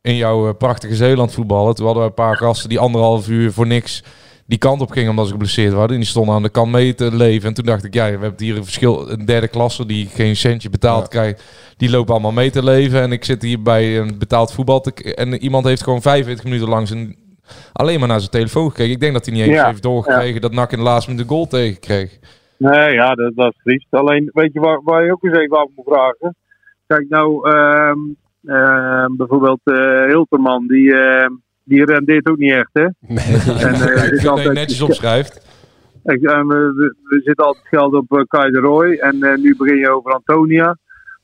[0.00, 1.74] in jouw prachtige Zeeland voetballen.
[1.74, 4.02] Toen hadden we een paar gasten die anderhalf uur voor niks
[4.50, 5.90] die kant op gingen omdat ze geblesseerd waren.
[5.90, 7.48] En die stonden aan de kant mee te leven.
[7.48, 10.36] En toen dacht ik, ja, we hebben hier een verschil, een derde klasse die geen
[10.36, 11.08] centje betaald Ja.
[11.08, 11.44] krijgt.
[11.76, 13.00] Die lopen allemaal mee te leven.
[13.00, 14.80] En ik zit hier bij een betaald voetbal.
[14.80, 17.16] Te, en iemand heeft gewoon 45 minuten lang zijn,
[17.72, 18.92] alleen maar naar zijn telefoon gekeken.
[18.92, 21.28] Ik denk dat hij niet eens Ja, heeft doorgekregen dat NAC in de laatste minuut
[21.28, 22.18] de goal tegen kreeg.
[22.56, 23.86] Nee, ja, dat, dat is triest.
[23.90, 26.36] Alleen, weet je waar, waar je ook eens even af moet vragen?
[26.86, 27.98] Kijk, nou, ehm,
[28.44, 31.32] ehm, bijvoorbeeld eh Hilterman, die, ehm,
[31.64, 32.86] die rendeert ook niet echt, hè?
[33.00, 33.24] Nee.
[33.66, 35.38] En, eh, ik is vind dat je altijd- netjes opschrijft.
[36.04, 39.76] Ik, eh, we, zitten altijd geld op uh, Kai de Roy en eh, nu begin
[39.76, 40.76] je over Antonia.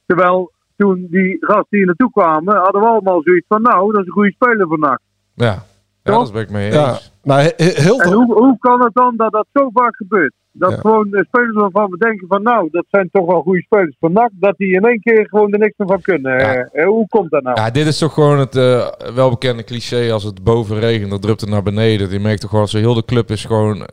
[0.07, 4.07] Terwijl toen die gasten hier naartoe kwamen, hadden we allemaal zoiets van, nou, dat is
[4.07, 4.99] een goede speler van NAC.
[5.34, 5.62] Ja,
[6.03, 6.74] ja dat ben ik mee eens.
[6.74, 9.97] Ja, maar he- he- heel En hoe, hoe kan het dan dat dat zo vaak
[9.97, 10.32] gebeurt?
[10.59, 10.77] Dat Ja.
[10.77, 14.13] gewoon de spelers waarvan we denken van, nou, dat zijn toch wel goede spelers van
[14.13, 16.39] NAC, dat die in één keer gewoon er niks meer van kunnen.
[16.39, 16.55] Ja.
[16.55, 17.61] Eh, eh, hoe komt dat nou?
[17.61, 20.13] Ja, dit is toch gewoon het eh, welbekende cliché.
[20.13, 22.11] Als het boven regent, dan drupt het naar beneden.
[22.11, 23.87] Je merkt toch gewoon, zo heel de club is gewoon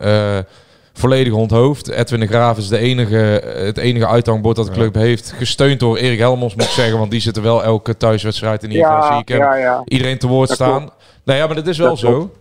[0.93, 1.89] volledig onthoofd.
[1.89, 3.15] Edwin de Graaf is de enige,
[3.65, 5.31] het enige uithangbord dat de club heeft.
[5.31, 6.97] Gesteund door Erik Helmons, moet ik zeggen.
[6.99, 9.21] Want die zit er wel elke thuiswedstrijd in ieder geval.
[9.25, 9.81] ja, ja, ja.
[9.85, 10.79] iedereen te woord Dat staan.
[10.79, 10.93] klopt.
[11.25, 12.11] Nou ja, maar dat is wel Dat zo.
[12.17, 12.37] klopt.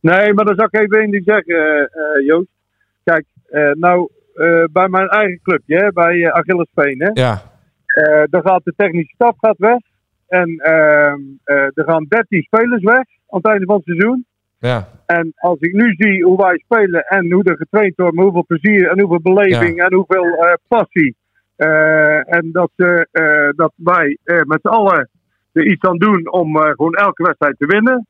[0.00, 1.90] Nee, maar dan zou ik even één ding zeggen,
[2.26, 2.48] Joost.
[3.04, 3.24] Kijk,
[3.72, 7.10] nou, eh, bij mijn eigen clubje, hè, bij eh, Achillesveen, hè.
[7.12, 7.42] Ja,
[7.88, 9.78] Eh, dan gaat de technische staf gaat weg.
[10.28, 12.96] En ehm, eh, er gaan 13 spelers weg
[13.28, 14.26] aan het einde van het seizoen.
[14.58, 14.88] ja.
[15.06, 18.44] En als ik nu zie hoe wij spelen en hoe er getraind wordt, met hoeveel
[18.46, 21.16] plezier en hoeveel beleving en hoeveel eh, passie.
[21.56, 25.08] eh, en dat, eh, dat wij eh, met z'n allen
[25.52, 28.06] er iets aan doen om eh, gewoon elke wedstrijd te winnen.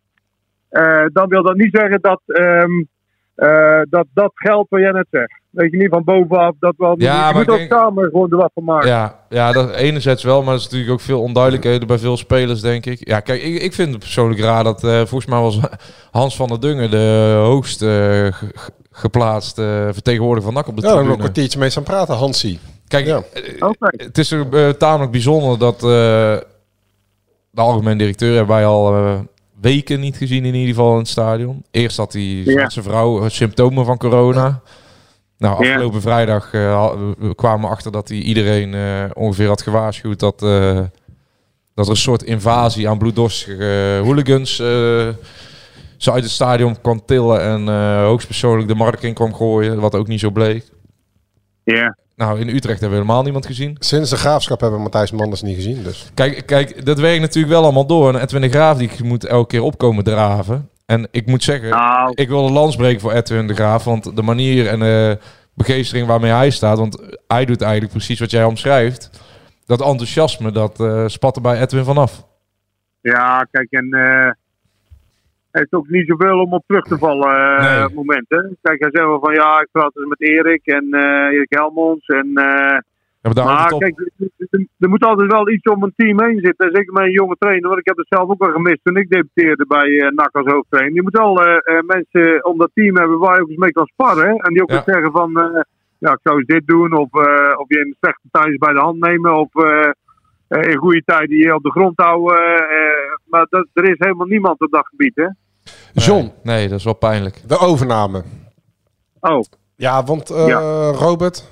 [0.69, 2.83] eh, dan wil dat niet zeggen dat, ehm,
[3.39, 5.41] eh, dat dat geldt wat jij net zegt.
[5.51, 6.95] Weet je niet van bovenaf dat wel.
[6.99, 8.89] Ja, je maar moet ik ook denk- samen gewoon er wat van maken.
[8.89, 12.61] Ja, ja, dat enerzijds wel, maar er is natuurlijk ook veel onduidelijkheden bij veel spelers,
[12.61, 13.09] denk ik.
[13.09, 15.61] Ja, kijk, ik, ik vind het persoonlijk raar dat eh, volgens mij was
[16.11, 20.81] Hans van der Dungen de hoogst eh, ge- ge- geplaatste vertegenwoordiger van NAC op de
[20.83, 21.47] Ja, daar hebben we nog tribune.
[21.47, 22.59] een kwartiertje mee staan praten, Hansie.
[22.89, 23.23] Kijk, Ja.
[23.81, 25.81] het is eh, tamelijk bijzonder dat eh,
[27.51, 28.95] de algemeen directeur hebben wij al
[29.61, 31.65] weken niet gezien in ieder geval in het stadion.
[31.71, 32.63] Eerst had hij Ja.
[32.63, 34.61] met zijn vrouw eh, symptomen van corona.
[35.39, 35.71] Nou, Ja.
[35.73, 40.39] afgelopen vrijdag eh, we kwamen we achter dat hij iedereen eh, ongeveer had gewaarschuwd dat,
[41.75, 44.57] dat er een soort invasie aan bloeddorstige hooligans
[45.97, 47.69] ze uit het stadion kwam tillen en
[48.05, 50.65] hoogstpersoonlijk de markt in kwam gooien, wat ook niet zo bleek.
[51.65, 51.97] Ja.
[52.19, 53.77] Nou, in Utrecht hebben we helemaal niemand gezien.
[53.79, 55.83] Sinds de graafschap hebben we Matthijs Manders niet gezien.
[55.83, 56.11] Dus.
[56.15, 58.15] Kijk, kijk, dat werkt natuurlijk wel allemaal door.
[58.15, 60.69] En Edwin de Graaf die moet elke keer opkomen draven.
[60.87, 63.85] En ik moet zeggen, Nou, ik wil een lans breken voor Edwin de Graaf.
[63.85, 65.19] Want de manier en de
[65.55, 66.79] begeestering waarmee hij staat.
[66.79, 69.11] Want hij doet eigenlijk precies wat jij omschrijft.
[69.67, 72.27] Dat enthousiasme, dat eh, spat er bij Edwin vanaf.
[73.01, 74.31] Ja, kijk, en eh
[75.59, 77.79] hij heeft ook niet zoveel om op terug te vallen eh Nee.
[77.79, 78.25] op het moment.
[78.29, 78.41] Hè?
[78.63, 82.07] Kijk, hij zegt wel van ja, ik praat dus met Erik en eh Erik Helmons.
[82.07, 82.79] En, eh,
[83.23, 83.99] Ja, maar maar het kijk,
[84.79, 86.67] er- moet altijd wel iets om een team heen zitten.
[86.67, 88.97] En Zeker met een jonge trainer, want ik heb het zelf ook wel gemist toen
[88.97, 90.95] ik debuteerde bij eh NAC als hoofdtrainer.
[90.95, 93.73] Je moet wel eh, eh, mensen om dat team hebben waar je ook eens mee
[93.73, 94.25] kan sparren.
[94.29, 94.35] hè.
[94.37, 94.77] En die ook Ja.
[94.77, 95.61] eens zeggen van, eh,
[95.99, 96.93] ja, ik zou eens dit doen.
[96.93, 99.37] Of, eh, of je in slechte tijden bij de hand nemen.
[99.37, 99.91] Of eh,
[100.49, 102.39] eh, in goede tijden je op de grond houden.
[102.39, 105.27] eh, maar dat, er is helemaal niemand op dat gebied, hè?
[105.93, 107.43] John, Nee, nee, dat is wel pijnlijk.
[107.47, 108.23] de overname.
[109.21, 109.43] Oh,
[109.77, 110.91] Ja, want eh, Ja.
[110.91, 111.45] Robert,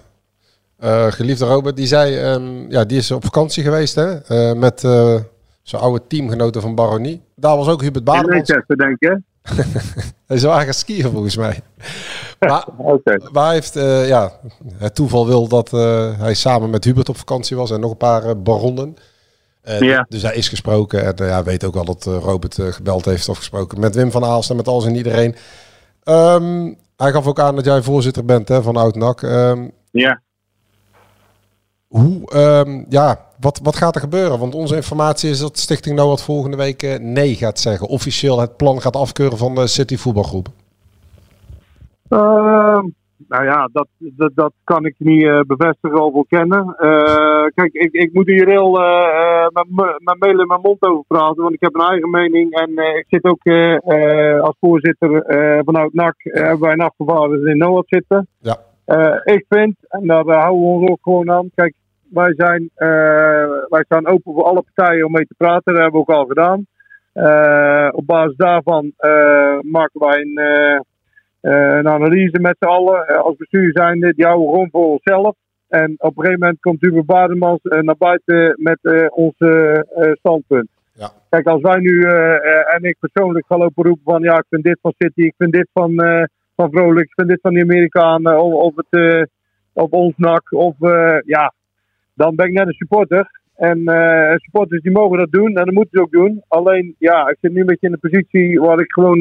[0.79, 4.85] eh, geliefde Robert, die zei, ehm, ja, die is op vakantie geweest hè, eh, met
[4.85, 5.15] eh,
[5.63, 7.23] zijn oude teamgenoten van Baronie.
[7.35, 8.49] Daar was ook Hubert in Bademans.
[8.49, 9.21] Manchester denk?
[10.27, 11.61] Hij zou eigenlijk skiën volgens mij.
[13.33, 14.33] Maar, hij heeft, eh, ja,
[14.75, 17.97] het toeval wil dat eh, hij samen met Hubert op vakantie was en nog een
[17.97, 18.97] paar baronnen.
[19.67, 20.07] Eh, Ja.
[20.09, 23.29] Dus hij is gesproken en eh, ja, weet ook wel dat eh, Robert gebeld heeft
[23.29, 25.37] of gesproken met Wim van Aalst en met alles en iedereen.
[26.03, 29.23] Ehm, hij gaf ook aan dat jij voorzitter bent hè, van Oud-NAC.
[29.23, 30.21] Ehm, Ja.
[31.87, 34.39] hoe, ehm, ja, wat, wat gaat er gebeuren?
[34.39, 37.89] Want onze informatie is dat Stichting Noord volgende week nee gaat zeggen.
[37.89, 40.49] Officieel het plan gaat afkeuren van de City voetbalgroep.
[43.29, 46.77] Nou ja, dat, dat, dat kan ik niet uh, bevestigen of ontkennen.
[46.79, 49.47] Uh, kijk, ik, ik moet hier heel uh,
[49.99, 52.53] mijn mail in mijn mond over praten, want ik heb een eigen mening.
[52.53, 53.47] En ik zit ook
[54.43, 55.25] als voorzitter
[55.65, 58.29] vanuit NAC, hebben wij een afgevaardigde in Noord zitten.
[58.39, 58.57] Ja.
[59.25, 61.75] ik vind, en daar houden we ons ook gewoon aan, kijk,
[62.11, 62.71] wij, zijn,
[63.69, 66.27] wij staan open voor alle partijen om mee te praten, dat hebben we ook al
[66.27, 66.67] gedaan.
[67.93, 68.93] op basis daarvan
[69.63, 70.85] maken wij een
[71.53, 73.05] een analyse met z'n allen.
[73.11, 75.35] Uh, als bestuur zijn die houden gewoon voor onszelf.
[75.69, 78.79] En op een gegeven moment komt Hubert Bademans uh, naar buiten met
[79.11, 79.35] ons
[80.19, 80.69] standpunt.
[80.93, 81.11] Ja.
[81.31, 82.03] Kijk, als wij nu
[82.75, 85.53] en ik persoonlijk ga lopen roepen van ja, ik vind dit van City, ik vind
[85.53, 85.95] dit van,
[86.57, 89.29] van Vrolijk, ik vind dit van de Amerikanen, of, of, het,
[89.73, 90.75] of ons NAC, of
[91.25, 91.53] ja,
[92.15, 93.31] dan ben ik net een supporter.
[93.57, 93.79] En
[94.37, 96.43] supporters die mogen dat doen en dat moeten ze ook doen.
[96.49, 99.21] Alleen ja, ik zit nu een beetje in een positie waar ik gewoon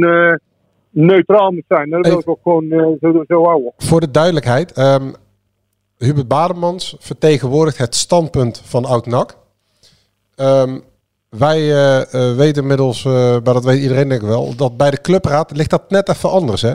[0.96, 1.90] neutraal moet zijn.
[1.90, 3.74] Dat wil ik ook gewoon uh, zo, zo houden.
[3.78, 5.14] Voor de duidelijkheid, um,
[5.98, 9.38] Hubert Bademans vertegenwoordigt het standpunt van Oud-NAC.
[10.36, 10.84] Um,
[11.30, 15.02] wij uh, uh, weten inmiddels, maar dat weet iedereen denk ik wel, dat bij de
[15.02, 16.62] clubraad ligt dat net even anders.
[16.62, 16.74] Hè?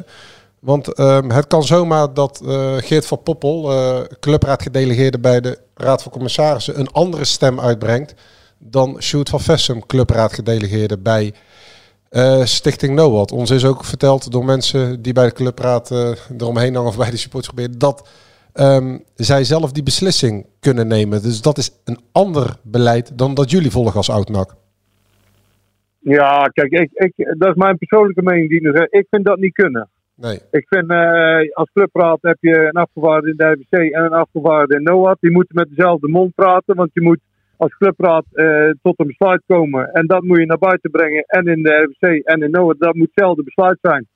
[0.59, 2.41] Want um, het kan zomaar dat
[2.77, 3.73] Geert van Poppel,
[4.21, 8.15] clubraadgedelegeerde bij de Raad van Commissarissen, een andere stem uitbrengt
[8.59, 11.35] dan Sjoerd van Vessem, clubraadgedelegeerde bij
[12.11, 13.33] uh, Stichting NOAD.
[13.33, 17.11] Ons is ook verteld door mensen die bij de clubraad uh, eromheen hangen of bij
[17.11, 18.09] de supportsgebieden, dat
[18.55, 21.23] um, zij zelf die beslissing kunnen nemen.
[21.23, 24.55] Dus dat is een ander beleid dan dat jullie volgen als oud-NAC.
[25.99, 28.49] Ja, kijk, ik, ik, dat is mijn persoonlijke mening.
[28.49, 29.89] Die ik vind dat niet kunnen.
[30.15, 30.39] Nee.
[30.51, 34.77] Ik vind, uh, als clubraad heb je een afgevaardigde in de RVC en een afgevaardigde
[34.77, 35.17] in NOAD.
[35.21, 37.21] Die moeten met dezelfde mond praten, want je moet
[37.61, 39.93] als clubraad uh, tot een besluit komen.
[39.93, 41.25] En dat moet je naar buiten brengen.
[41.27, 42.79] En in de RVC en in NOAD.
[42.79, 44.09] Dat moet hetzelfde besluit zijn.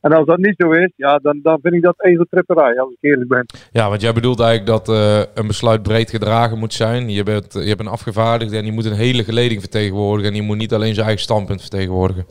[0.00, 2.98] En als dat niet zo is, ja, dan, dan vind ik dat ezeltripperij, als ik
[3.00, 3.46] eerlijk ben.
[3.72, 7.10] Ja, want jij bedoelt eigenlijk dat uh, een besluit breed gedragen moet zijn.
[7.10, 10.32] Je, bent, je hebt een afgevaardigde en die moet een hele geleding vertegenwoordigen.
[10.32, 12.26] En die moet niet alleen zijn eigen standpunt vertegenwoordigen.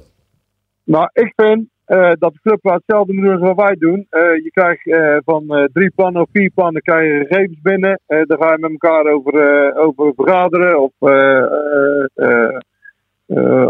[0.83, 4.07] Nou, ik vind uh, dat de clubraad hetzelfde moet doen als wat wij doen.
[4.11, 7.99] Uh, je krijgt uh, van drie plannen of vier plannen krijg je gegevens binnen.
[8.07, 10.91] daar ga je met elkaar over, over vergaderen of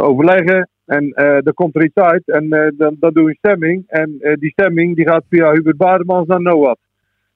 [0.02, 0.70] overleggen.
[0.86, 1.10] En
[1.44, 3.84] dan komt er iets uit en dan, dan doe je stemming.
[3.88, 6.78] En die stemming die gaat via Hubert Bademans naar NOAD.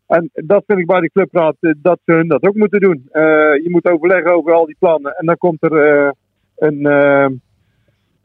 [0.07, 3.09] En dat vind ik bij de clubraad dat ze hun dat ook moeten doen.
[3.63, 5.15] je moet overleggen over al die plannen.
[5.17, 6.13] En dan komt er
[6.55, 6.85] een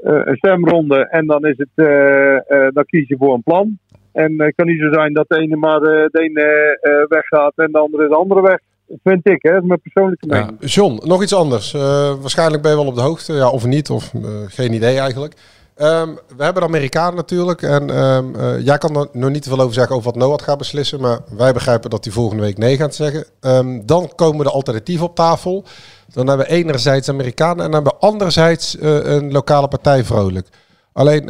[0.03, 3.79] een stemronde en dan, is het, uh, uh, dan kies je voor een plan.
[4.13, 7.79] En het kan niet zo zijn dat de ene maar de ene weggaat en de
[7.79, 8.59] andere de andere weg.
[8.87, 9.51] Dat vind ik, hè?
[9.53, 10.57] dat is mijn persoonlijke mening.
[10.59, 10.67] Ja.
[10.67, 11.73] John, nog iets anders.
[12.21, 14.13] waarschijnlijk ben je wel op de hoogte, ja, of niet, of
[14.47, 15.35] geen idee eigenlijk.
[15.83, 17.63] Um, we hebben de Amerikanen natuurlijk.
[17.63, 20.43] En um, uh, jij kan er nog niet te veel over zeggen over wat Noah
[20.43, 21.01] gaat beslissen.
[21.01, 23.25] Maar wij begrijpen dat hij volgende week nee gaat zeggen.
[23.41, 25.65] Um, dan komen de alternatieven op tafel.
[26.13, 30.49] Dan hebben we enerzijds Amerikanen en dan hebben we anderzijds uh, een lokale partij vrolijk.
[30.93, 31.23] Alleen,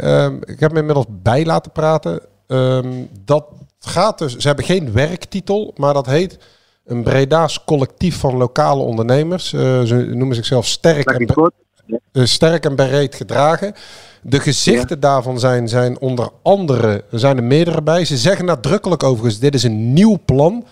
[0.45, 2.21] ik heb me inmiddels bij laten praten.
[3.25, 3.45] dat
[3.81, 6.39] gaat dus, ze hebben geen werktitel, maar dat heet
[6.85, 9.53] een Breda's collectief van lokale ondernemers.
[9.53, 11.11] Uh, ze noemen zichzelf sterk
[12.13, 13.75] en, sterk en bereid gedragen.
[14.23, 18.05] De gezichten daarvan zijn, zijn onder andere, er zijn er meerdere bij.
[18.05, 20.65] Ze zeggen nadrukkelijk overigens, dit is een nieuw plan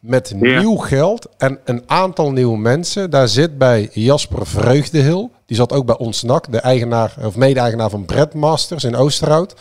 [0.00, 3.10] met nieuw geld en een aantal nieuwe mensen.
[3.10, 7.90] Daar zit bij Jasper Vreugdehil, die zat ook bij ons NAC, de eigenaar of mede-eigenaar
[7.90, 9.54] van Masters in Oosterhout.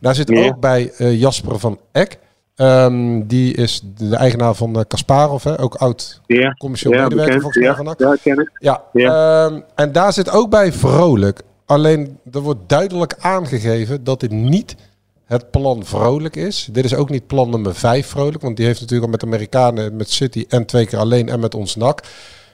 [0.00, 2.18] Daar zit ook bij uh, Jasper van Eck.
[2.56, 5.60] Um, die is de eigenaar van uh, Kasparov, hè?
[5.60, 6.52] ook oud ja.
[6.52, 7.98] commercieel ja, medewerker volgens mij van NAC.
[7.98, 8.50] Ja, ken ik.
[8.58, 9.44] Ja, ja.
[9.44, 11.42] Um, en daar zit ook bij Vrolijk.
[11.72, 14.76] Alleen er wordt duidelijk aangegeven dat dit niet
[15.24, 16.68] het plan vrolijk is.
[16.72, 19.96] Dit is ook niet plan nummer 5 vrolijk, want die heeft natuurlijk al met Amerikanen,
[19.96, 22.02] met City en twee keer alleen en met ons NAC.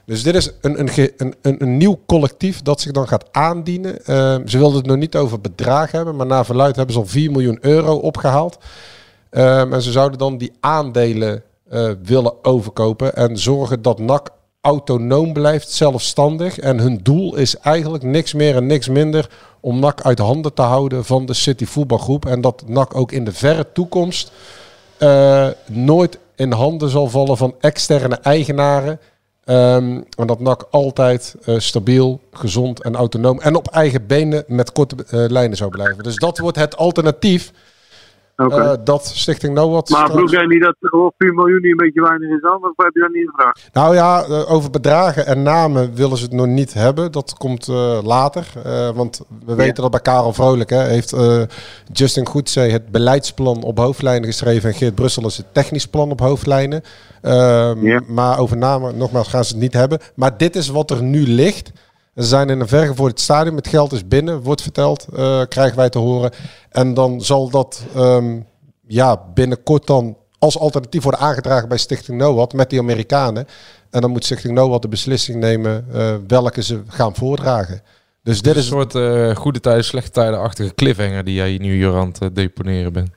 [0.04, 3.92] Dus dit is een, een, een, een nieuw collectief dat zich dan gaat aandienen.
[3.92, 7.06] Uh, ze wilden het nog niet over bedrag hebben, maar na verluid hebben ze al
[7.06, 8.58] 4 miljoen euro opgehaald.
[9.30, 11.42] Uh, en ze zouden dan die aandelen
[11.72, 14.30] uh, willen overkopen en zorgen dat NAC
[14.60, 16.58] autonoom blijft, zelfstandig.
[16.58, 19.30] En hun doel is eigenlijk niks meer en niks minder
[19.60, 22.26] om NAC uit handen te houden van de City voetbalgroep.
[22.26, 24.32] En dat NAC ook in de verre toekomst
[24.98, 29.00] uh, nooit in handen zal vallen van externe eigenaren.
[29.44, 34.72] Um, en dat NAC altijd uh, stabiel, gezond en autonoom en op eigen benen met
[34.72, 36.04] korte uh, lijnen zou blijven.
[36.04, 37.52] Dus dat wordt het alternatief
[38.38, 39.88] Eh, dat Stichting NOAD...
[39.88, 42.54] Maar vroeg jij niet dat oh, 4 miljoen niet een beetje weinig is dan?
[42.54, 43.68] Of heb je dat niet gevraagd?
[43.72, 47.12] Nou ja, eh, over bedragen en namen willen ze het nog niet hebben.
[47.12, 48.46] Dat komt eh, later.
[48.94, 51.16] Want we weten dat bij Karel Vrolijk hè, heeft
[51.92, 54.68] Justin Goedzee het beleidsplan op hoofdlijnen geschreven.
[54.68, 56.82] En Geert Brussel is het technisch plan op hoofdlijnen.
[57.22, 59.98] Ehm, Maar over namen, nogmaals, gaan ze het niet hebben.
[60.14, 61.72] Maar dit is wat er nu ligt.
[62.18, 63.56] Ze zijn in een vergevorderd stadium.
[63.56, 66.30] Het geld is binnen, wordt verteld, eh, krijgen wij te horen.
[66.70, 68.40] En dan zal dat ehm,
[68.86, 73.46] ja, binnenkort dan als alternatief worden aangedragen bij Stichting NOAD met die Amerikanen.
[73.90, 77.82] En dan moet Stichting NOAD de beslissing nemen eh, welke ze gaan voordragen.
[78.22, 81.94] Dus dit een is soort eh, goede tijden, slechte tijden-achtige cliffhanger die jij nu hier
[81.94, 83.10] aan het deponeren bent.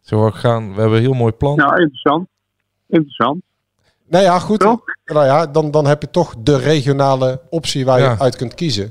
[0.00, 1.56] Zo we gaan, we hebben een heel mooi plan.
[1.56, 2.28] Ja, interessant.
[2.86, 3.42] Interessant.
[4.10, 4.60] Nou ja, goed.
[5.04, 8.10] Nou ja, dan, dan heb je toch de regionale optie waar Ja.
[8.10, 8.90] je uit kunt kiezen.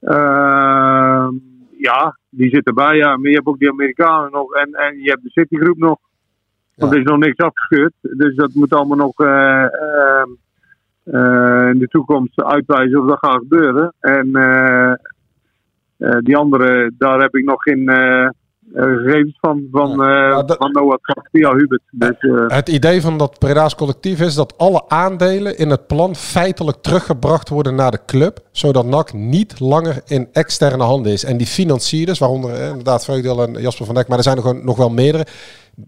[0.00, 1.34] Ehm,
[1.78, 3.16] ja, die zit erbij, ja.
[3.16, 5.98] Maar je hebt ook die Amerikanen nog en, en je hebt de Citigroep nog.
[6.74, 7.92] Want er is nog niks afgekeurd.
[8.00, 10.28] Dus dat moet allemaal nog eh, ehm,
[11.04, 13.92] eh, in de toekomst uitwijzen of dat gaat gebeuren.
[14.00, 14.92] En eh,
[15.96, 17.84] eh, die andere, daar heb ik nog geen
[18.74, 20.98] gegevens van, van, eh van Noah
[21.32, 21.82] via Hubert.
[21.90, 26.16] Dus, eh, Het idee van dat Preda's collectief is dat alle aandelen in het plan
[26.16, 28.40] feitelijk teruggebracht worden naar de club.
[28.52, 31.24] Zodat NAC niet langer in externe handen is.
[31.24, 34.42] En die financierders, waaronder eh, inderdaad Vreugdeel en Jasper van Dijk, maar er zijn er
[34.42, 35.26] gewoon nog wel meerdere.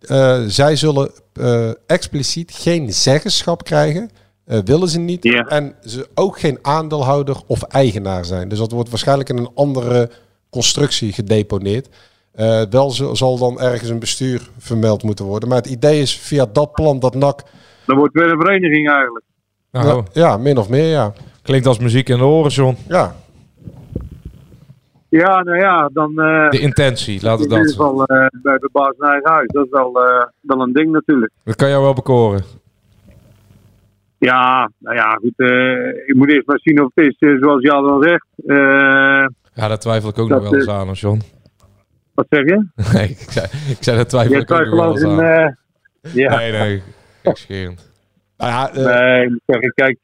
[0.00, 4.10] eh, zij zullen eh, expliciet geen zeggenschap krijgen.
[4.44, 5.24] eh, willen ze niet.
[5.48, 8.48] En ze ook geen aandeelhouder of eigenaar zijn.
[8.48, 10.10] Dus dat wordt waarschijnlijk in een andere
[10.50, 11.88] constructie gedeponeerd.
[12.38, 15.48] Eh, wel zal dan ergens een bestuur vermeld moeten worden.
[15.48, 17.42] Maar het idee is via dat plan dat NAC...
[17.86, 19.24] dat wordt weer een vereniging eigenlijk.
[19.72, 21.12] Nou, Ja, min of meer, ja.
[21.42, 22.76] Klinkt als muziek in de oren, John.
[22.88, 23.14] Ja.
[25.08, 26.10] Ja, nou ja, dan...
[26.18, 29.30] eh, De intentie, laten we in dat ieder geval eh, bij de baas naar eigen
[29.30, 29.46] huis.
[29.46, 31.32] Dat is wel, eh, wel een ding natuurlijk.
[31.44, 32.42] Dat kan jou wel bekoren.
[34.18, 35.32] Ja, nou ja, goed.
[35.36, 38.26] eh, ik moet eerst maar zien of het is zoals Jan al zegt.
[38.46, 41.20] Eh, Ja, daar twijfel ik ook nog wel eens aan, John.
[42.18, 42.66] Wat zeg je?
[42.92, 45.20] Nee, ik zei, ik zei daar twijfel Je ik twijfelt eens een...
[45.22, 45.54] aan.
[46.00, 46.36] eh, ja.
[46.36, 46.82] Nee, nee,
[47.22, 47.90] gekscherend.
[48.36, 48.70] Nou ja,
[49.46, 49.98] Nee, ik kijk,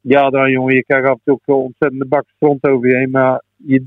[0.00, 3.10] ja dan jongen, je krijgt af en toe ook ontzettende bak stront over je heen,
[3.10, 3.84] maar je,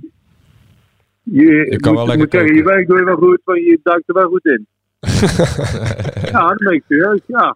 [1.24, 3.60] je, Je kan moet, wel moet lekker zeggen, je werk doe je wel goed, want
[3.60, 4.68] je duikt er wel goed in.
[6.32, 7.56] ja, dat ben ik serieus, ja.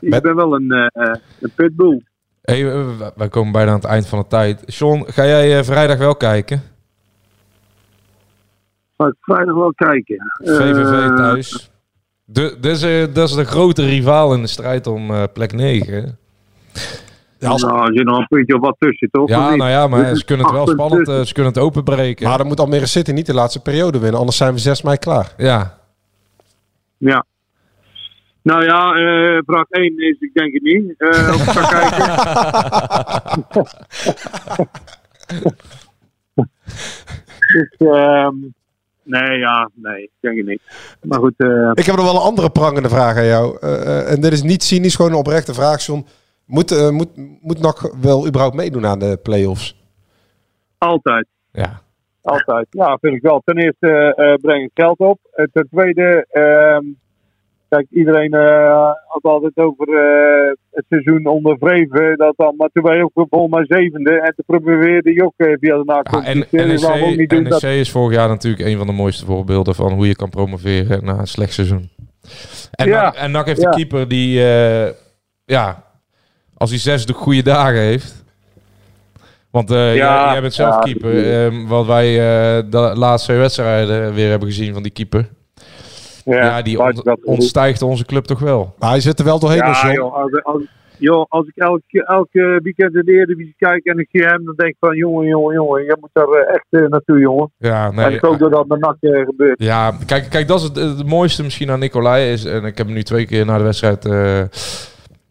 [0.00, 2.02] Ik ben wel een, eh, een pitbull.
[2.42, 2.64] Hey,
[3.16, 4.76] wij komen bijna aan het eind van de tijd.
[4.76, 6.71] John, ga jij eh, vrijdag wel kijken?
[9.02, 10.32] Ga ik vrijdag wel kijken.
[10.38, 11.70] VVV Eh, thuis.
[12.24, 15.52] De, dat, is, eh, dat is de grote rivaal in de strijd om eh, plek
[15.52, 15.94] 9.
[15.94, 16.00] hè?
[17.38, 19.28] Nou, er zit nog een puntje of wat tussen, toch?
[19.28, 22.28] Ja, nou ja, maar ze kunnen het wel spannend, eh, ze kunnen het openbreken.
[22.28, 24.18] Maar dan moet Almere City niet de laatste periode winnen.
[24.18, 25.32] Anders zijn we 6 mei klaar.
[25.36, 25.78] Ja.
[26.96, 27.24] Ja.
[28.42, 30.94] Nou ja, eh, vraag 1 is, ik denk het niet.
[30.96, 32.16] Eh of ik ga kijken.
[37.52, 38.34] dus, ehm,
[39.04, 40.60] nee, ja, nee, ik denk het niet.
[41.02, 43.58] Maar goed, eh, Ik heb nog wel een andere prangende vraag aan jou.
[43.60, 46.06] Eh, eh, en dit is niet cynisch, gewoon een oprechte vraag, John.
[46.46, 47.08] Moet, eh, moet,
[47.40, 49.80] moet NAC wel überhaupt meedoen aan de play-offs?
[50.78, 51.26] altijd.
[51.52, 51.80] Ja.
[52.22, 52.66] Altijd.
[52.70, 53.42] Ja, vind ik wel.
[53.44, 55.18] Ten eerste breng het geld op.
[55.34, 56.84] En ten tweede, ehm,
[57.76, 62.16] kijk, iedereen eh, had altijd over eh, het seizoen onder Vreven.
[62.16, 64.20] Dat dan, maar toen je ook volgens mij zevende.
[64.20, 66.28] En toen probeerde je ook eh, via de Ah, nakomst.
[66.28, 68.92] en waarom ook NEC, niet doen NEC dat- is vorig jaar natuurlijk een van de
[68.92, 71.90] mooiste voorbeelden van hoe je kan promoveren na een slecht seizoen.
[72.72, 73.02] En, Ja.
[73.02, 73.70] NAC, en NAC heeft Ja.
[73.70, 74.38] de keeper die,
[75.44, 75.82] ja,
[76.54, 78.24] als hij zes de goede dagen heeft.
[79.50, 79.96] Want Ja, jij,
[80.32, 81.32] jij bent zelf ja, keeper.
[81.44, 82.14] ehm, wat wij
[82.70, 85.28] de laatste twee wedstrijden weer hebben gezien van die keeper.
[86.24, 88.74] Ja, die on- ontstijgt onze club toch wel.
[88.78, 90.62] Maar hij zit er wel doorheen, Ja, dus, joh, als, als,
[90.98, 94.54] joh, als ik elke, elke weekend in de Eredivisie kijk en ik zie hem, dan
[94.56, 97.50] denk ik van jongen, jongen, jongen, je moet daar eh, echt eh, naartoe, jongen.
[97.58, 99.62] Ja, nee, en ik hoop dat dat met NAC eh, gebeurt.
[99.62, 102.32] Ja, kijk, kijk dat is het, het mooiste misschien aan Nicolai.
[102.32, 104.42] Is, en ik heb hem nu twee keer na de wedstrijd eh,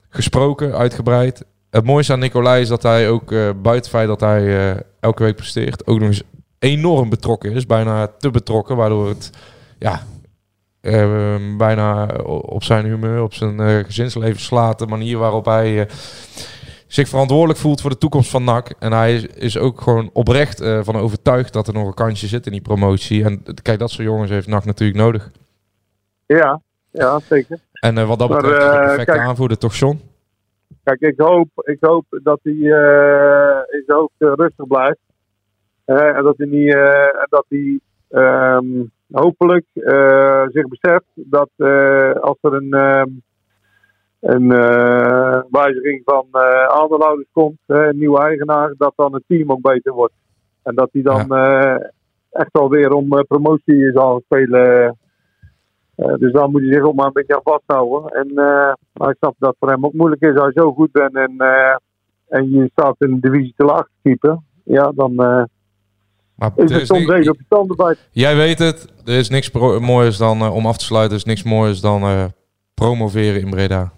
[0.10, 1.46] gesproken, uitgebreid.
[1.70, 4.80] Het mooiste aan Nicolai is dat hij ook, eh, buiten het feit dat hij eh,
[5.00, 6.24] elke week presteert, ook nog eens
[6.60, 7.66] enorm betrokken is.
[7.66, 9.30] Bijna te betrokken, waardoor het
[9.80, 10.00] ja,
[10.82, 14.80] eh, bijna op zijn humeur, op zijn eh, gezinsleven slaat.
[14.80, 15.86] De manier waarop hij eh,
[16.88, 18.74] zich verantwoordelijk voelt voor de toekomst van NAC.
[18.80, 22.28] En hij is, is ook gewoon oprecht eh, van overtuigd dat er nog een kansje
[22.28, 23.24] zit in die promotie.
[23.24, 25.32] En kijk, dat soort jongens heeft NAC natuurlijk nodig.
[26.26, 26.62] Ja,
[26.92, 27.60] ja, zeker.
[27.72, 30.02] En wat dat Maar, betreft de perfecte kijk- aanvoerder, toch John?
[30.84, 35.00] Kijk, ik hoop, ik hoop dat hij in zijn hoofd rustig blijft.
[35.86, 36.72] En dat hij niet,
[37.30, 37.80] dat hij,
[38.10, 38.66] ehm,
[39.12, 43.10] hopelijk eh, zich beseft dat eh, als er een, ehm,
[44.20, 46.26] een eh, wijziging van
[46.68, 50.14] aandeelhouders komt, een nieuwe eigenaar, dat dan het team ook beter wordt.
[50.64, 51.76] En dat hij dan eh,
[52.32, 54.98] echt alweer om promotie zal spelen.
[55.96, 58.12] Dus daar moet hij zich ook maar een beetje aan vasthouden.
[58.12, 58.34] En
[58.94, 61.16] maar ik snap dat het voor hem ook moeilijk is als je zo goed bent
[61.16, 61.36] en,
[62.28, 64.38] en je staat in de divisie te laag te keeper.
[64.64, 65.16] Ja, dan
[66.42, 68.04] Maar is er soms even op tanden bijten.
[68.12, 71.26] Jij weet het, er is niks moois dan, eh, om af te sluiten, er is
[71.26, 72.26] niks moois dan eh,
[72.74, 73.92] promoveren in Breda.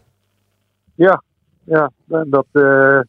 [0.96, 1.24] Ja,
[1.64, 1.92] ja.
[2.10, 3.00] En dat, eh,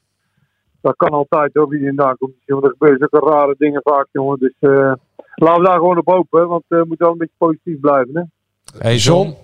[0.81, 2.35] dat kan altijd hoor, wie in daar komt.
[2.47, 4.39] Want er gebeuren zulke rare dingen vaak, jongen.
[4.39, 4.93] Dus eh,
[5.35, 8.17] laten we daar gewoon op hopen, want eh, we moeten wel een beetje positief blijven.
[8.17, 8.23] Hè?
[8.79, 9.35] Hey John.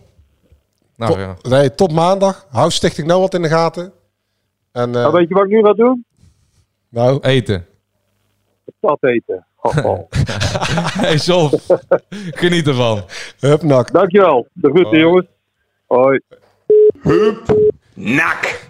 [0.97, 1.37] Nou Tot- ja.
[1.57, 2.47] Nee, tot maandag.
[2.51, 3.93] Hou Stichting Nou wat in de gaten.
[4.73, 6.05] En, eh, Nou, weet je wat ik nu ga doen?
[6.89, 7.67] nou, Eten.
[8.81, 9.47] Dat eten.
[9.63, 10.09] Oh, oh.
[11.01, 11.51] Hey John,
[12.41, 13.05] geniet ervan.
[13.41, 13.93] Hup, nak.
[13.93, 14.47] Dankjewel.
[14.53, 15.27] De groeten, jongens.
[15.87, 16.21] Hoi.
[17.95, 18.70] NAC.